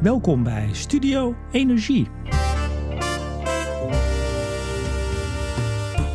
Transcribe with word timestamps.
Welkom 0.00 0.42
bij 0.42 0.68
Studio 0.72 1.34
Energie. 1.52 2.06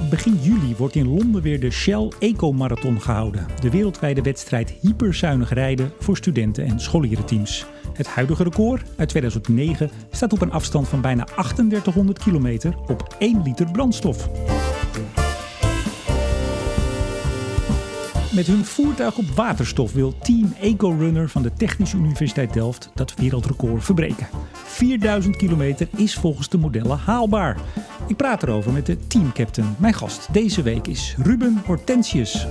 Begin 0.09 0.35
juli 0.41 0.75
wordt 0.77 0.95
in 0.95 1.07
Londen 1.07 1.41
weer 1.41 1.59
de 1.59 1.71
Shell 1.71 2.11
Eco 2.19 2.51
Marathon 2.51 3.01
gehouden. 3.01 3.45
De 3.61 3.69
wereldwijde 3.69 4.21
wedstrijd 4.21 4.69
hyperzuinig 4.69 5.53
rijden 5.53 5.91
voor 5.99 6.17
studenten 6.17 6.65
en 6.65 6.79
scholierenteams. 6.79 7.65
Het 7.93 8.07
huidige 8.07 8.43
record 8.43 8.83
uit 8.95 9.09
2009 9.09 9.89
staat 10.11 10.33
op 10.33 10.41
een 10.41 10.51
afstand 10.51 10.87
van 10.87 11.01
bijna 11.01 11.23
3800 11.23 12.19
kilometer 12.19 12.75
op 12.87 13.15
1 13.19 13.41
liter 13.41 13.71
brandstof. 13.71 14.29
Met 18.35 18.47
hun 18.47 18.65
voertuig 18.65 19.17
op 19.17 19.25
waterstof 19.25 19.93
wil 19.93 20.17
Team 20.17 20.53
EcoRunner 20.61 21.29
van 21.29 21.41
de 21.41 21.53
Technische 21.53 21.97
Universiteit 21.97 22.53
Delft 22.53 22.91
dat 22.93 23.15
wereldrecord 23.15 23.83
verbreken. 23.83 24.27
4000 24.53 25.35
kilometer 25.35 25.87
is 25.95 26.15
volgens 26.15 26.49
de 26.49 26.57
modellen 26.57 26.97
haalbaar. 26.97 27.59
Ik 28.07 28.15
praat 28.15 28.43
erover 28.43 28.71
met 28.71 28.85
de 28.85 29.07
teamcaptain. 29.07 29.75
Mijn 29.79 29.93
gast 29.93 30.33
deze 30.33 30.61
week 30.61 30.87
is 30.87 31.15
Ruben 31.17 31.61
Hortensius. 31.65 32.47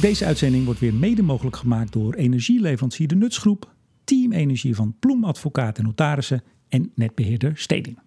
Deze 0.00 0.24
uitzending 0.24 0.64
wordt 0.64 0.80
weer 0.80 0.94
mede 0.94 1.22
mogelijk 1.22 1.56
gemaakt 1.56 1.92
door 1.92 2.14
energieleverancier 2.14 3.08
De 3.08 3.14
Nutsgroep, 3.14 3.72
Team 4.04 4.32
Energie 4.32 4.74
van 4.74 4.96
Ploem 5.00 5.24
Advocaat 5.24 5.78
en 5.78 5.84
Notarissen 5.84 6.42
en 6.68 6.92
netbeheerder 6.94 7.52
Steding. 7.56 7.98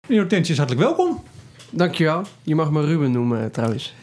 Meneer 0.00 0.20
Hortensius, 0.20 0.58
hartelijk 0.58 0.86
welkom. 0.86 1.22
Dankjewel. 1.70 2.22
Je 2.42 2.54
mag 2.54 2.70
me 2.70 2.84
Ruben 2.84 3.10
noemen 3.12 3.44
eh, 3.44 3.50
trouwens. 3.50 3.94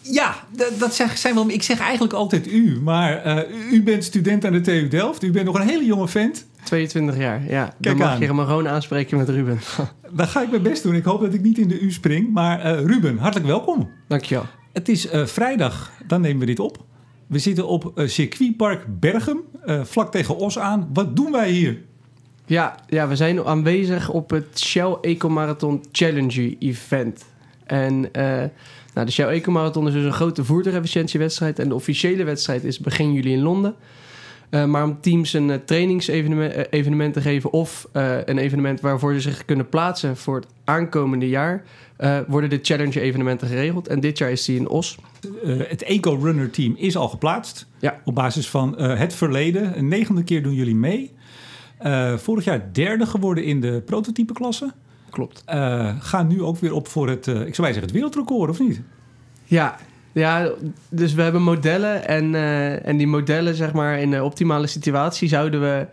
Ja, 0.00 0.34
dat 0.78 0.94
zeg, 0.94 1.18
zijn 1.18 1.34
wel. 1.34 1.48
Ik 1.48 1.62
zeg 1.62 1.80
eigenlijk 1.80 2.12
altijd 2.12 2.52
u, 2.52 2.80
maar 2.80 3.26
uh, 3.26 3.72
u 3.72 3.82
bent 3.82 4.04
student 4.04 4.44
aan 4.44 4.52
de 4.52 4.60
TU 4.60 4.88
Delft. 4.88 5.22
U 5.22 5.30
bent 5.30 5.46
nog 5.46 5.54
een 5.54 5.68
hele 5.68 5.84
jonge 5.84 6.08
vent. 6.08 6.46
22 6.64 7.16
jaar, 7.16 7.42
ja. 7.48 7.64
Kijk 7.64 7.74
Dan 7.80 7.96
mag 7.96 8.08
aan. 8.08 8.20
je 8.20 8.32
me 8.32 8.44
gewoon 8.44 8.68
aanspreken 8.68 9.18
met 9.18 9.28
Ruben. 9.28 9.58
Dan 10.16 10.26
ga 10.26 10.42
ik 10.42 10.50
mijn 10.50 10.62
best 10.62 10.82
doen. 10.82 10.94
Ik 10.94 11.04
hoop 11.04 11.20
dat 11.20 11.34
ik 11.34 11.42
niet 11.42 11.58
in 11.58 11.68
de 11.68 11.80
U 11.80 11.92
spring. 11.92 12.32
Maar 12.32 12.66
uh, 12.66 12.84
Ruben, 12.84 13.18
hartelijk 13.18 13.48
welkom. 13.48 13.90
Dankjewel. 14.08 14.46
Het 14.72 14.88
is 14.88 15.12
uh, 15.12 15.26
vrijdag, 15.26 15.92
dan 16.06 16.20
nemen 16.20 16.40
we 16.40 16.46
dit 16.46 16.58
op. 16.58 16.84
We 17.26 17.38
zitten 17.38 17.66
op 17.66 17.92
circuitpark 18.04 19.00
Bergen, 19.00 19.40
vlak 19.82 20.10
tegen 20.10 20.36
Os 20.36 20.58
aan. 20.58 20.90
Wat 20.92 21.16
doen 21.16 21.32
wij 21.32 21.50
hier? 21.50 21.82
Ja, 22.48 22.74
ja, 22.88 23.08
we 23.08 23.16
zijn 23.16 23.44
aanwezig 23.44 24.10
op 24.10 24.30
het 24.30 24.60
Shell 24.60 24.96
Eco 25.00 25.28
Marathon 25.28 25.84
Challenge 25.92 26.56
Event. 26.58 27.24
En 27.64 27.94
uh, 27.94 28.22
nou, 28.94 29.06
de 29.06 29.10
Shell 29.10 29.28
Eco 29.28 29.50
Marathon 29.52 29.86
is 29.86 29.92
dus 29.92 30.04
een 30.04 30.12
grote 30.12 30.44
voertuigefficiëntiewedstrijd. 30.44 31.58
En 31.58 31.68
de 31.68 31.74
officiële 31.74 32.24
wedstrijd 32.24 32.64
is 32.64 32.78
begin 32.78 33.12
juli 33.12 33.32
in 33.32 33.42
Londen. 33.42 33.74
Uh, 34.50 34.64
maar 34.64 34.84
om 34.84 35.00
teams 35.00 35.32
een 35.32 35.48
uh, 35.48 35.54
trainingsevenement 35.64 36.72
evenement 36.72 37.14
te 37.14 37.20
geven 37.20 37.52
of 37.52 37.88
een 37.92 38.38
evenement 38.38 38.80
waarvoor 38.80 39.14
ze 39.14 39.20
zich 39.20 39.44
kunnen 39.44 39.68
plaatsen 39.68 40.16
voor 40.16 40.36
het 40.36 40.46
aankomende 40.64 41.28
jaar, 41.28 41.64
worden 42.26 42.50
de 42.50 42.58
Challenge 42.62 43.00
evenementen 43.00 43.48
geregeld. 43.48 43.88
En 43.88 44.00
dit 44.00 44.18
jaar 44.18 44.30
is 44.30 44.44
die 44.44 44.56
in 44.56 44.68
Os. 44.68 44.98
het 45.46 45.82
Eco 45.82 46.18
Runner 46.22 46.50
team 46.50 46.74
is 46.76 46.96
al 46.96 47.08
geplaatst. 47.08 47.66
Ja. 47.78 48.00
Op 48.04 48.14
basis 48.14 48.48
van 48.48 48.80
het 48.80 49.14
verleden. 49.14 49.78
Een 49.78 49.88
negende 49.88 50.24
keer 50.24 50.42
doen 50.42 50.54
jullie 50.54 50.76
mee. 50.76 51.14
Uh, 51.82 52.16
vorig 52.16 52.44
jaar 52.44 52.72
derde 52.72 53.06
geworden 53.06 53.44
in 53.44 53.60
de 53.60 53.82
prototypeklasse. 53.86 54.72
Klopt. 55.10 55.44
Uh, 55.48 55.94
gaan 55.98 56.26
nu 56.26 56.42
ook 56.42 56.58
weer 56.58 56.72
op 56.72 56.88
voor 56.88 57.08
het, 57.08 57.26
uh, 57.26 57.46
ik 57.46 57.54
zou 57.54 57.66
zeggen, 57.66 57.82
het 57.82 57.92
wereldrecord, 57.92 58.50
of 58.50 58.58
niet? 58.58 58.80
Ja, 59.44 59.76
ja, 60.12 60.50
dus 60.88 61.14
we 61.14 61.22
hebben 61.22 61.42
modellen 61.42 62.08
en, 62.08 62.34
en 62.84 62.96
die 62.96 63.06
modellen, 63.06 63.54
zeg 63.54 63.72
maar, 63.72 63.98
in 63.98 64.10
de 64.10 64.24
optimale 64.24 64.66
situatie 64.66 65.28
zouden 65.28 65.60
we 65.60 65.86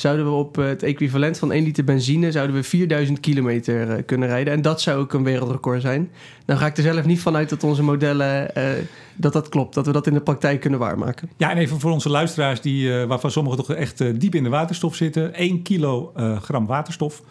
zouden 0.00 0.24
we 0.24 0.30
op 0.30 0.56
het 0.56 0.82
equivalent 0.82 1.38
van 1.38 1.52
1 1.52 1.64
liter 1.64 1.84
benzine 1.84 2.32
zouden 2.32 2.56
we 2.56 2.62
4000 2.62 3.20
kilometer 3.20 3.88
uh, 3.88 3.94
kunnen 4.06 4.28
rijden. 4.28 4.52
En 4.52 4.62
dat 4.62 4.80
zou 4.80 4.98
ook 4.98 5.12
een 5.12 5.24
wereldrecord 5.24 5.80
zijn. 5.80 6.10
Dan 6.44 6.58
ga 6.58 6.66
ik 6.66 6.76
er 6.76 6.82
zelf 6.82 7.04
niet 7.04 7.20
vanuit 7.20 7.48
dat 7.48 7.64
onze 7.64 7.82
modellen 7.82 8.50
uh, 8.58 8.64
dat 9.16 9.32
dat 9.32 9.48
klopt, 9.48 9.74
dat 9.74 9.86
we 9.86 9.92
dat 9.92 10.06
in 10.06 10.14
de 10.14 10.20
praktijk 10.20 10.60
kunnen 10.60 10.78
waarmaken. 10.78 11.30
Ja, 11.36 11.50
en 11.50 11.56
even 11.56 11.80
voor 11.80 11.90
onze 11.90 12.08
luisteraars, 12.08 12.60
die, 12.60 12.88
uh, 12.88 13.04
waarvan 13.04 13.30
sommigen 13.30 13.58
toch 13.58 13.76
echt 13.76 14.20
diep 14.20 14.34
in 14.34 14.42
de 14.42 14.48
waterstof 14.48 14.94
zitten. 14.94 15.34
1 15.34 15.62
kilogram 15.62 16.66
waterstof, 16.66 17.22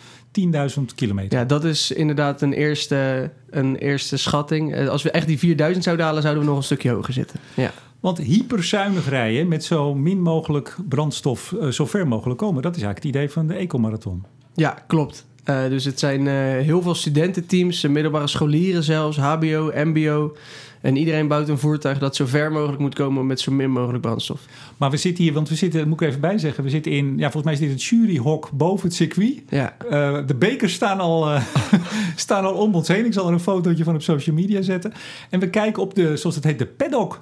10.000 0.77 0.83
kilometer. 0.95 1.39
Ja, 1.39 1.45
dat 1.45 1.63
is 1.63 1.91
inderdaad 1.91 2.41
een 2.41 2.53
eerste, 2.53 3.31
een 3.49 3.75
eerste 3.75 4.17
schatting. 4.17 4.89
Als 4.89 5.03
we 5.03 5.11
echt 5.11 5.27
die 5.27 5.39
4000 5.39 5.83
zouden 5.83 6.05
halen, 6.05 6.21
zouden 6.21 6.43
we 6.43 6.49
nog 6.49 6.57
een 6.57 6.63
stukje 6.63 6.89
hoger 6.89 7.13
zitten. 7.13 7.39
Ja. 7.53 7.71
Want 7.99 8.17
hyperzuinig 8.17 9.09
rijden 9.09 9.47
met 9.47 9.63
zo 9.63 9.95
min 9.95 10.21
mogelijk 10.21 10.75
brandstof 10.89 11.51
uh, 11.51 11.67
zo 11.67 11.85
ver 11.85 12.07
mogelijk 12.07 12.39
komen, 12.39 12.61
dat 12.61 12.75
is 12.75 12.81
eigenlijk 12.81 13.15
het 13.15 13.15
idee 13.15 13.33
van 13.33 13.47
de 13.47 13.53
Ecomarathon. 13.53 14.25
Ja, 14.53 14.83
klopt. 14.87 15.27
Uh, 15.45 15.67
dus 15.69 15.85
het 15.85 15.99
zijn 15.99 16.25
uh, 16.25 16.33
heel 16.65 16.81
veel 16.81 16.95
studententeams, 16.95 17.81
middelbare 17.87 18.27
scholieren 18.27 18.83
zelfs, 18.83 19.17
HBO, 19.17 19.71
MBO. 19.73 20.35
En 20.81 20.95
iedereen 20.95 21.27
bouwt 21.27 21.49
een 21.49 21.57
voertuig 21.57 21.99
dat 21.99 22.15
zo 22.15 22.25
ver 22.25 22.51
mogelijk 22.51 22.79
moet 22.79 22.95
komen 22.95 23.27
met 23.27 23.39
zo 23.39 23.51
min 23.51 23.71
mogelijk 23.71 24.01
brandstof. 24.01 24.41
Maar 24.77 24.89
we 24.89 24.97
zitten 24.97 25.23
hier, 25.23 25.33
want 25.33 25.49
we 25.49 25.55
zitten, 25.55 25.87
moet 25.87 26.01
ik 26.01 26.07
even 26.07 26.21
bijzeggen, 26.21 26.63
we 26.63 26.69
zitten 26.69 26.91
in, 26.91 27.17
ja, 27.17 27.31
volgens 27.31 27.43
mij 27.43 27.53
is 27.53 27.59
dit 27.59 27.69
het 27.69 27.83
juryhok 27.83 28.49
boven 28.53 28.87
het 28.87 28.95
circuit. 28.95 29.41
Ja. 29.49 29.75
Uh, 29.83 30.17
de 30.27 30.35
bekers 30.35 30.73
staan 30.73 30.99
al, 30.99 31.33
uh, 31.33 31.43
staan 32.15 32.45
al 32.45 32.53
om 32.53 32.75
ons 32.75 32.87
heen. 32.87 33.05
Ik 33.05 33.13
zal 33.13 33.27
er 33.27 33.33
een 33.33 33.39
fotootje 33.39 33.83
van 33.83 33.95
op 33.95 34.01
social 34.01 34.35
media 34.35 34.61
zetten. 34.61 34.93
En 35.29 35.39
we 35.39 35.49
kijken 35.49 35.81
op 35.81 35.95
de, 35.95 36.17
zoals 36.17 36.35
het 36.35 36.43
heet, 36.43 36.59
de 36.59 36.65
paddock 36.65 37.21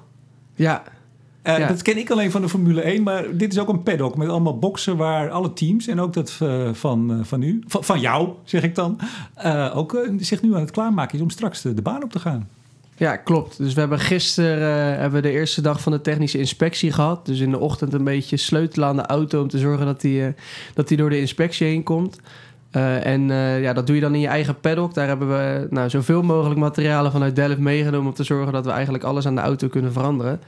ja. 0.58 0.82
Uh, 1.44 1.68
Dat 1.68 1.82
ken 1.82 1.98
ik 1.98 2.10
alleen 2.10 2.30
van 2.30 2.40
de 2.40 2.48
Formule 2.48 2.80
1, 2.80 3.02
maar 3.02 3.36
dit 3.36 3.52
is 3.52 3.58
ook 3.58 3.68
een 3.68 3.82
paddock 3.82 4.16
met 4.16 4.28
allemaal 4.28 4.58
boxen 4.58 4.96
waar 4.96 5.30
alle 5.30 5.52
teams 5.52 5.86
en 5.86 6.00
ook 6.00 6.12
dat 6.12 6.38
uh, 6.42 6.68
van, 6.72 7.12
uh, 7.12 7.18
van 7.22 7.42
u, 7.42 7.62
van, 7.66 7.84
van, 7.84 8.00
jou 8.00 8.28
zeg 8.44 8.62
ik 8.62 8.74
dan, 8.74 8.98
ook 9.74 10.06
zich 10.18 10.42
nu 10.42 10.54
aan 10.54 10.60
het 10.60 10.70
klaarmaken 10.70 11.16
is 11.16 11.22
om 11.22 11.30
straks 11.30 11.62
de, 11.62 11.74
de, 11.74 11.82
baan 11.82 12.02
op 12.02 12.12
te 12.12 12.18
gaan. 12.18 12.48
Ja, 12.96 13.16
klopt. 13.16 13.58
Dus 13.58 13.74
we 13.74 13.80
hebben 13.80 13.98
gisteren 13.98 14.98
hebben 14.98 15.22
we 15.22 15.28
de 15.28 15.34
eerste 15.34 15.60
dag 15.60 15.80
van 15.80 15.92
de 15.92 16.00
technische 16.00 16.38
inspectie 16.38 16.92
gehad. 16.92 17.26
Dus 17.26 17.40
in 17.40 17.50
de 17.50 17.58
ochtend 17.58 17.92
een 17.92 18.04
beetje 18.04 18.36
sleutelen 18.36 18.88
aan 18.88 18.96
de 18.96 19.06
auto 19.06 19.42
om 19.42 19.48
te 19.48 19.58
zorgen 19.58 19.86
dat 19.86 20.00
die, 20.00 20.34
dat 20.74 20.88
die 20.88 20.96
door 20.96 21.10
de 21.10 21.20
inspectie 21.20 21.66
heen 21.66 21.82
komt. 21.82 22.20
Uh, 22.76 23.06
en 23.06 23.28
uh, 23.28 23.62
ja, 23.62 23.72
dat 23.72 23.86
doe 23.86 23.96
je 23.96 24.02
dan 24.02 24.14
in 24.14 24.20
je 24.20 24.26
eigen 24.26 24.60
paddock. 24.60 24.94
Daar 24.94 25.06
hebben 25.06 25.28
we 25.28 25.66
nou, 25.70 25.90
zoveel 25.90 26.22
mogelijk 26.22 26.60
materialen 26.60 27.12
vanuit 27.12 27.36
Delft 27.36 27.58
meegenomen 27.58 28.06
om 28.06 28.14
te 28.14 28.24
zorgen 28.24 28.52
dat 28.52 28.64
we 28.64 28.70
eigenlijk 28.70 29.04
alles 29.04 29.26
aan 29.26 29.34
de 29.34 29.40
auto 29.40 29.68
kunnen 29.68 29.92
veranderen. 29.92 30.40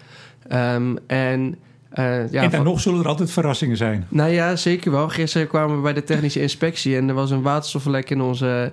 Um, 0.52 0.98
en 1.06 1.56
uh, 1.94 2.32
ja, 2.32 2.42
en 2.42 2.50
dan 2.50 2.64
nog 2.64 2.80
zullen 2.80 3.00
er 3.00 3.08
altijd 3.08 3.30
verrassingen 3.30 3.76
zijn. 3.76 4.06
Nou 4.08 4.30
ja, 4.30 4.56
zeker 4.56 4.90
wel. 4.90 5.08
Gisteren 5.08 5.46
kwamen 5.46 5.76
we 5.76 5.82
bij 5.82 5.92
de 5.92 6.04
technische 6.04 6.40
inspectie 6.40 6.96
en 6.96 7.08
er 7.08 7.14
was 7.14 7.30
een 7.30 7.42
waterstoflek 7.42 8.10
in 8.10 8.20
onze 8.20 8.72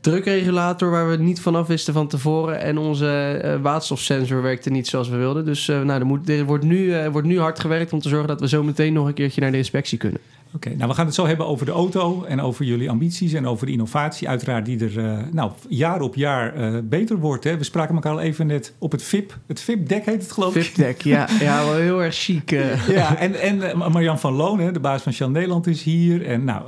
drukregulator 0.00 0.90
waar 0.90 1.08
we 1.10 1.16
niet 1.16 1.40
vanaf 1.40 1.66
wisten 1.66 1.94
van 1.94 2.08
tevoren. 2.08 2.60
En 2.60 2.78
onze 2.78 3.40
uh, 3.44 3.62
waterstofsensor 3.62 4.42
werkte 4.42 4.70
niet 4.70 4.88
zoals 4.88 5.08
we 5.08 5.16
wilden. 5.16 5.44
Dus 5.44 5.68
uh, 5.68 5.82
nou, 5.82 6.00
er, 6.00 6.06
moet, 6.06 6.28
er 6.28 6.44
wordt, 6.44 6.64
nu, 6.64 7.08
wordt 7.10 7.26
nu 7.26 7.40
hard 7.40 7.60
gewerkt 7.60 7.92
om 7.92 8.00
te 8.00 8.08
zorgen 8.08 8.28
dat 8.28 8.40
we 8.40 8.48
zo 8.48 8.62
meteen 8.62 8.92
nog 8.92 9.06
een 9.06 9.14
keertje 9.14 9.40
naar 9.40 9.50
de 9.50 9.56
inspectie 9.56 9.98
kunnen. 9.98 10.20
Oké, 10.54 10.74
nou 10.74 10.88
we 10.88 10.94
gaan 10.94 11.06
het 11.06 11.14
zo 11.14 11.26
hebben 11.26 11.46
over 11.46 11.66
de 11.66 11.72
auto 11.72 12.24
en 12.24 12.40
over 12.40 12.64
jullie 12.64 12.90
ambities 12.90 13.32
en 13.32 13.46
over 13.46 13.66
de 13.66 13.72
innovatie, 13.72 14.28
uiteraard 14.28 14.64
die 14.64 14.84
er 14.84 14.98
uh, 14.98 15.18
nou, 15.32 15.52
jaar 15.68 16.00
op 16.00 16.14
jaar 16.14 16.56
uh, 16.56 16.78
beter 16.84 17.18
wordt. 17.18 17.44
Hè? 17.44 17.58
We 17.58 17.64
spraken 17.64 17.94
elkaar 17.94 18.12
al 18.12 18.20
even 18.20 18.46
net 18.46 18.74
op 18.78 18.92
het 18.92 19.02
VIP. 19.02 19.38
Het 19.46 19.60
VIP-dek 19.60 20.04
heet 20.04 20.22
het 20.22 20.32
geloof 20.32 20.56
ik. 20.56 20.62
VIP-dek, 20.62 21.02
ja. 21.02 21.28
ja, 21.40 21.64
wel 21.64 21.74
heel 21.74 22.02
erg 22.02 22.14
chic. 22.14 22.50
Uh. 22.50 22.88
ja, 22.98 23.16
en, 23.16 23.40
en 23.40 23.78
Marjan 23.78 24.18
van 24.18 24.32
Loon, 24.32 24.60
hè, 24.60 24.72
de 24.72 24.80
baas 24.80 25.02
van 25.02 25.12
Shell 25.12 25.26
Nederland, 25.26 25.66
is 25.66 25.82
hier. 25.82 26.26
En 26.26 26.44
nou, 26.44 26.62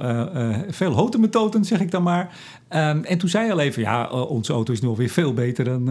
veel 0.68 0.92
hotemethoten, 0.92 1.64
zeg 1.64 1.80
ik 1.80 1.90
dan 1.90 2.02
maar. 2.02 2.34
Um, 2.70 3.04
en 3.04 3.18
toen 3.18 3.28
zei 3.28 3.46
je 3.46 3.52
al 3.52 3.60
even, 3.60 3.82
ja, 3.82 4.08
onze 4.08 4.52
auto 4.52 4.72
is 4.72 4.80
nu 4.80 4.88
alweer 4.88 5.08
veel 5.08 5.34
beter 5.34 5.64
dan 5.64 5.84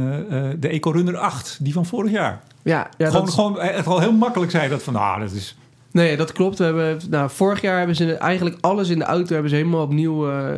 de 0.60 0.68
EcoRunner 0.68 1.18
8, 1.18 1.58
die 1.62 1.74
van 1.74 1.86
vorig 1.86 2.12
jaar. 2.12 2.42
Ja, 2.64 2.90
ja 2.98 3.08
gewoon, 3.08 3.26
dat... 3.26 3.34
gewoon 3.34 3.60
echt 3.60 3.86
wel 3.86 4.00
heel 4.00 4.14
makkelijk 4.14 4.52
zei 4.52 4.70
dat 4.70 4.84
van, 4.84 4.94
nou, 4.94 5.20
dat 5.20 5.32
is 5.32 5.56
Nee, 5.92 6.18
dat 6.18 6.32
klopt. 6.32 6.58
We 6.58 6.64
hebben, 6.64 7.00
nou, 7.10 7.30
vorig 7.30 7.62
jaar 7.62 7.78
hebben 7.78 7.96
ze 7.96 8.14
eigenlijk 8.14 8.58
alles 8.62 8.90
in 8.90 9.00
de 9.00 9.06
auto 9.06 9.34
hebben 9.34 9.50
ze 9.50 9.56
helemaal 9.56 9.84
opnieuw 9.84 10.30
uh, 10.30 10.52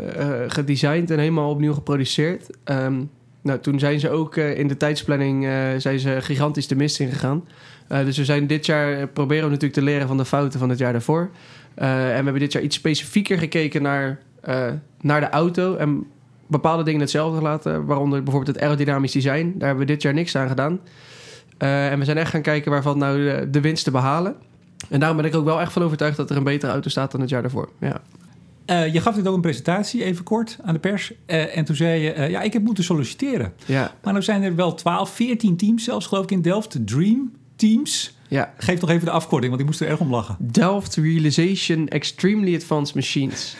gedesigned 0.47 1.11
en 1.11 1.19
helemaal 1.19 1.49
opnieuw 1.49 1.73
geproduceerd. 1.73 2.49
Um, 2.65 3.09
nou, 3.41 3.59
toen 3.59 3.79
zijn 3.79 3.99
ze 3.99 4.09
ook 4.09 4.35
uh, 4.35 4.57
in 4.57 4.67
de 4.67 4.77
tijdsplanning 4.77 5.47
zijn 5.77 5.99
ze 5.99 6.17
gigantisch 6.21 6.67
de 6.67 6.75
mist 6.75 6.99
ingegaan. 6.99 7.43
dus 7.87 8.17
we 8.17 8.25
zijn 8.25 8.47
dit 8.47 8.65
jaar 8.65 9.07
proberen 9.07 9.43
we 9.43 9.49
natuurlijk 9.49 9.79
te 9.79 9.85
leren 9.85 10.07
van 10.07 10.17
de 10.17 10.25
fouten 10.25 10.59
van 10.59 10.69
het 10.69 10.79
jaar 10.79 10.91
daarvoor. 10.91 11.29
en 11.75 12.07
we 12.07 12.23
hebben 12.23 12.39
dit 12.39 12.51
jaar 12.51 12.63
iets 12.63 12.75
specifieker 12.75 13.37
gekeken 13.37 13.81
naar, 13.81 14.19
naar 15.01 15.19
de 15.19 15.29
auto 15.29 15.75
en 15.75 16.07
bepaalde 16.47 16.83
dingen 16.83 17.01
hetzelfde 17.01 17.37
gelaten. 17.37 17.85
Waaronder 17.85 18.23
bijvoorbeeld 18.23 18.55
het 18.55 18.65
aerodynamisch 18.65 19.11
design. 19.11 19.53
Daar 19.57 19.67
hebben 19.67 19.87
we 19.87 19.91
dit 19.93 20.01
jaar 20.01 20.13
niks 20.13 20.35
aan 20.35 20.47
gedaan. 20.47 20.79
en 21.57 21.99
we 21.99 22.05
zijn 22.05 22.17
echt 22.17 22.31
gaan 22.31 22.41
kijken 22.41 22.71
waarvan 22.71 22.97
nou 22.97 23.17
de, 23.17 23.49
de 23.49 23.61
winst 23.61 23.83
te 23.83 23.91
behalen. 23.91 24.35
En 24.89 24.99
daarom 24.99 25.17
ben 25.17 25.25
ik 25.25 25.35
ook 25.35 25.45
wel 25.45 25.61
echt 25.61 25.73
van 25.73 25.83
overtuigd 25.83 26.17
dat 26.17 26.29
er 26.29 26.37
een 26.37 26.43
betere 26.43 26.71
auto 26.71 26.89
staat 26.89 27.11
dan 27.11 27.21
het 27.21 27.29
jaar 27.29 27.41
daarvoor. 27.41 27.69
Ja. 27.79 28.01
Uh, 28.65 28.93
je 28.93 29.01
gaf 29.01 29.15
dit 29.15 29.27
ook 29.27 29.35
een 29.35 29.41
presentatie, 29.41 30.03
even 30.03 30.23
kort, 30.23 30.57
aan 30.63 30.73
de 30.73 30.79
pers. 30.79 31.13
Uh, 31.27 31.57
en 31.57 31.65
toen 31.65 31.75
zei 31.75 32.01
je, 32.01 32.15
uh, 32.15 32.29
ja, 32.29 32.41
ik 32.41 32.53
heb 32.53 32.63
moeten 32.63 32.83
solliciteren. 32.83 33.53
Ja. 33.65 33.93
Maar 34.03 34.13
nu 34.13 34.21
zijn 34.21 34.43
er 34.43 34.55
wel 34.55 34.73
12, 34.73 35.09
14 35.09 35.57
teams 35.57 35.83
zelfs, 35.83 36.05
geloof 36.05 36.23
ik, 36.23 36.31
in 36.31 36.41
Delft. 36.41 36.87
Dream 36.87 37.31
Teams. 37.55 38.17
Ja. 38.27 38.53
Geef 38.57 38.81
nog 38.81 38.89
even 38.89 39.05
de 39.05 39.11
afkorting, 39.11 39.49
want 39.49 39.61
ik 39.61 39.67
moest 39.67 39.81
er 39.81 39.87
erg 39.87 39.99
om 39.99 40.09
lachen. 40.09 40.35
Delft 40.39 40.95
Realization 40.95 41.87
Extremely 41.87 42.55
Advanced 42.55 42.95
Machines. 42.95 43.55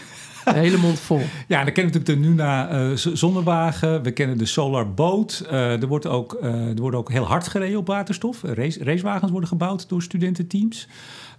Een 0.45 0.53
hele 0.55 0.77
mond 0.77 0.99
vol. 0.99 1.21
Ja, 1.47 1.63
dan 1.63 1.73
kennen 1.73 1.93
we 1.93 1.99
natuurlijk 1.99 2.23
de 2.23 2.29
Nuna 2.29 2.69
eh, 2.69 2.91
zonnewagen. 2.95 4.03
We 4.03 4.11
kennen 4.11 4.37
de 4.37 4.45
Solar 4.45 4.93
Boat. 4.93 5.45
Eh, 5.49 5.81
er, 5.81 5.87
wordt 5.87 6.05
ook, 6.07 6.33
eh, 6.33 6.67
er 6.67 6.75
wordt 6.81 6.95
ook 6.95 7.11
heel 7.11 7.23
hard 7.25 7.47
gereden 7.47 7.77
op 7.79 7.87
waterstof. 7.87 8.41
Race, 8.43 8.83
racewagens 8.83 9.31
worden 9.31 9.49
gebouwd 9.49 9.89
door 9.89 10.01
studententeams. 10.01 10.87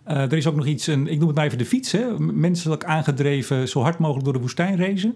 Eh, 0.04 0.16
er 0.16 0.32
is 0.36 0.46
ook 0.46 0.56
nog 0.56 0.66
iets, 0.66 0.86
een, 0.86 1.06
ik 1.06 1.18
noem 1.18 1.26
het 1.26 1.36
maar 1.36 1.46
even 1.46 1.58
de 1.58 1.64
fiets. 1.66 1.92
Hè? 1.92 2.18
Menselijk 2.18 2.84
aangedreven, 2.84 3.68
zo 3.68 3.80
hard 3.80 3.98
mogelijk 3.98 4.24
door 4.24 4.32
de 4.34 4.40
woestijn 4.40 4.76
racen. 4.76 5.14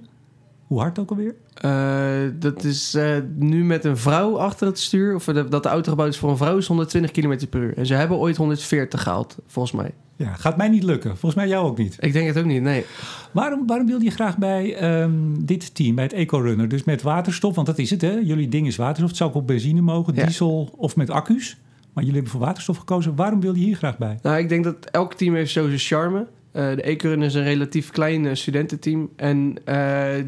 Hoe 0.67 0.81
hard 0.81 0.99
ook 0.99 1.11
alweer? 1.11 1.35
Eh, 1.55 2.31
dat 2.39 2.65
is 2.65 2.95
eh, 2.95 3.17
nu 3.37 3.65
met 3.65 3.85
een 3.85 3.97
vrouw 3.97 4.39
achter 4.39 4.67
het 4.67 4.79
stuur. 4.79 5.15
Of 5.15 5.25
de- 5.25 5.49
dat 5.49 5.63
de 5.63 5.69
auto 5.69 5.91
gebouwd 5.91 6.09
is 6.13 6.19
voor 6.19 6.31
een 6.31 6.37
vrouw 6.37 6.57
is 6.57 6.67
120 6.67 7.11
km 7.11 7.47
per 7.51 7.61
uur. 7.61 7.77
En 7.79 7.87
ze 7.87 7.95
hebben 7.95 8.17
ooit 8.17 8.37
140 8.37 9.03
gehaald, 9.03 9.37
volgens 9.47 9.75
mij. 9.75 9.91
Ja, 10.17 10.35
gaat 10.35 10.57
mij 10.57 10.69
niet 10.69 10.83
lukken. 10.83 11.11
Volgens 11.11 11.35
mij 11.35 11.49
jou 11.49 11.67
ook 11.67 11.79
niet. 11.79 11.97
Ik 12.01 12.13
denk 12.13 12.27
het 12.27 12.39
ook 12.39 12.45
niet, 12.45 12.63
nee. 12.63 12.85
Waarom, 13.33 13.67
waarom 13.67 13.87
wilde 13.87 14.05
je 14.05 14.11
graag 14.11 14.39
bij 14.39 14.75
ehm, 14.75 15.13
dit 15.39 15.75
team, 15.75 15.95
bij 15.95 16.05
het 16.05 16.13
EcoRunner? 16.13 16.69
Dus 16.69 16.85
met 16.85 17.03
waterstof, 17.03 17.55
want 17.55 17.67
dat 17.67 17.79
is 17.79 17.91
het 17.91 18.01
hè. 18.01 18.13
Jullie 18.13 18.49
ding 18.49 18.67
is 18.67 18.77
waterstof. 18.77 19.09
Het 19.09 19.17
zou 19.17 19.31
ook 19.31 19.37
op 19.37 19.47
benzine 19.47 19.81
mogen, 19.81 20.15
Ja. 20.15 20.25
diesel 20.25 20.75
of 20.77 20.97
met 20.97 21.11
accu's. 21.11 21.57
Maar 21.93 22.05
jullie 22.05 22.21
hebben 22.21 22.39
voor 22.39 22.47
waterstof 22.47 22.77
gekozen. 22.77 23.17
Waarom 23.17 23.41
wil 23.41 23.55
je 23.55 23.65
hier 23.65 23.77
graag 23.77 23.99
bij? 23.99 24.19
Nou, 24.23 24.39
ik 24.39 24.49
denk 24.49 24.65
dat 24.65 24.77
elk 24.91 25.15
team 25.15 25.35
heeft 25.35 25.53
zo 25.53 25.67
zijn 25.67 25.79
charme. 25.79 26.27
Eh, 26.53 26.75
de 26.75 26.83
Ecurun 26.83 27.23
is 27.23 27.35
een 27.35 27.43
relatief 27.45 27.91
klein 27.91 28.27
eh, 28.27 28.35
studententeam. 28.35 29.09
En 29.17 29.55
eh, 29.65 30.25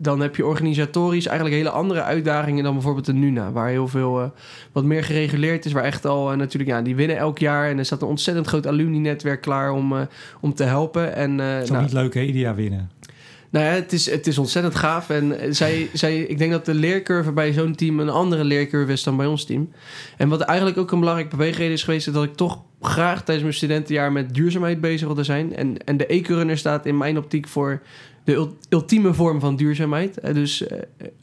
dan 0.00 0.20
heb 0.20 0.36
je 0.36 0.46
organisatorisch 0.46 1.26
eigenlijk 1.26 1.56
hele 1.56 1.70
andere 1.70 2.02
uitdagingen 2.02 2.64
dan 2.64 2.72
bijvoorbeeld 2.72 3.06
de 3.06 3.12
Nuna. 3.12 3.52
Waar 3.52 3.68
heel 3.68 3.88
veel 3.88 4.20
eh, 4.20 4.28
wat 4.72 4.84
meer 4.84 5.04
gereguleerd 5.04 5.64
is. 5.64 5.72
Waar 5.72 5.84
echt 5.84 6.06
al 6.06 6.30
eh, 6.32 6.38
natuurlijk, 6.38 6.70
ja, 6.70 6.82
die 6.82 6.96
winnen 6.96 7.16
elk 7.16 7.38
jaar. 7.38 7.70
En 7.70 7.78
er 7.78 7.84
staat 7.84 8.02
een 8.02 8.08
ontzettend 8.08 8.46
groot 8.46 8.66
alumni-netwerk 8.66 9.40
klaar 9.40 9.72
om, 9.72 9.96
eh, 9.96 10.02
om 10.40 10.54
te 10.54 10.64
helpen. 10.64 11.14
En, 11.14 11.36
Dat 11.36 11.62
is 11.62 11.70
nou, 11.70 11.82
niet 11.82 11.92
leuk 11.92 12.14
hè, 12.14 12.20
ieder 12.20 12.40
jaar 12.40 12.54
winnen. 12.54 12.90
nou 13.50 13.64
ja, 13.64 13.70
het 13.70 13.92
is, 13.92 14.10
het 14.10 14.26
is 14.26 14.38
ontzettend 14.38 14.74
gaaf. 14.74 15.10
En 15.10 15.54
zij, 15.54 15.90
zij, 15.92 16.20
ik 16.20 16.38
denk 16.38 16.50
dat 16.50 16.64
de 16.64 16.74
leercurve 16.74 17.32
bij 17.32 17.52
zo'n 17.52 17.74
team 17.74 18.00
een 18.00 18.08
andere 18.08 18.44
leercurve 18.44 18.92
is 18.92 19.02
dan 19.02 19.16
bij 19.16 19.26
ons 19.26 19.44
team. 19.44 19.70
En 20.16 20.28
wat 20.28 20.40
eigenlijk 20.40 20.78
ook 20.78 20.92
een 20.92 21.00
belangrijke 21.00 21.36
beweegreden 21.36 21.72
is 21.72 21.82
geweest... 21.82 22.06
is 22.06 22.12
dat 22.12 22.24
ik 22.24 22.34
toch 22.34 22.62
graag 22.80 23.16
tijdens 23.16 23.42
mijn 23.42 23.54
studentenjaar 23.54 24.12
met 24.12 24.34
duurzaamheid 24.34 24.80
bezig 24.80 25.06
wilde 25.06 25.24
zijn. 25.24 25.56
En, 25.56 25.76
en 25.84 25.96
de 25.96 26.14
e-runner 26.14 26.58
staat 26.58 26.86
in 26.86 26.96
mijn 26.96 27.18
optiek 27.18 27.48
voor 27.48 27.80
de 28.28 28.34
ul- 28.34 28.56
ultieme 28.68 29.14
vorm 29.14 29.40
van 29.40 29.56
duurzaamheid. 29.56 30.18
Eh, 30.18 30.34
Dus 30.34 30.66
eh, 30.66 30.78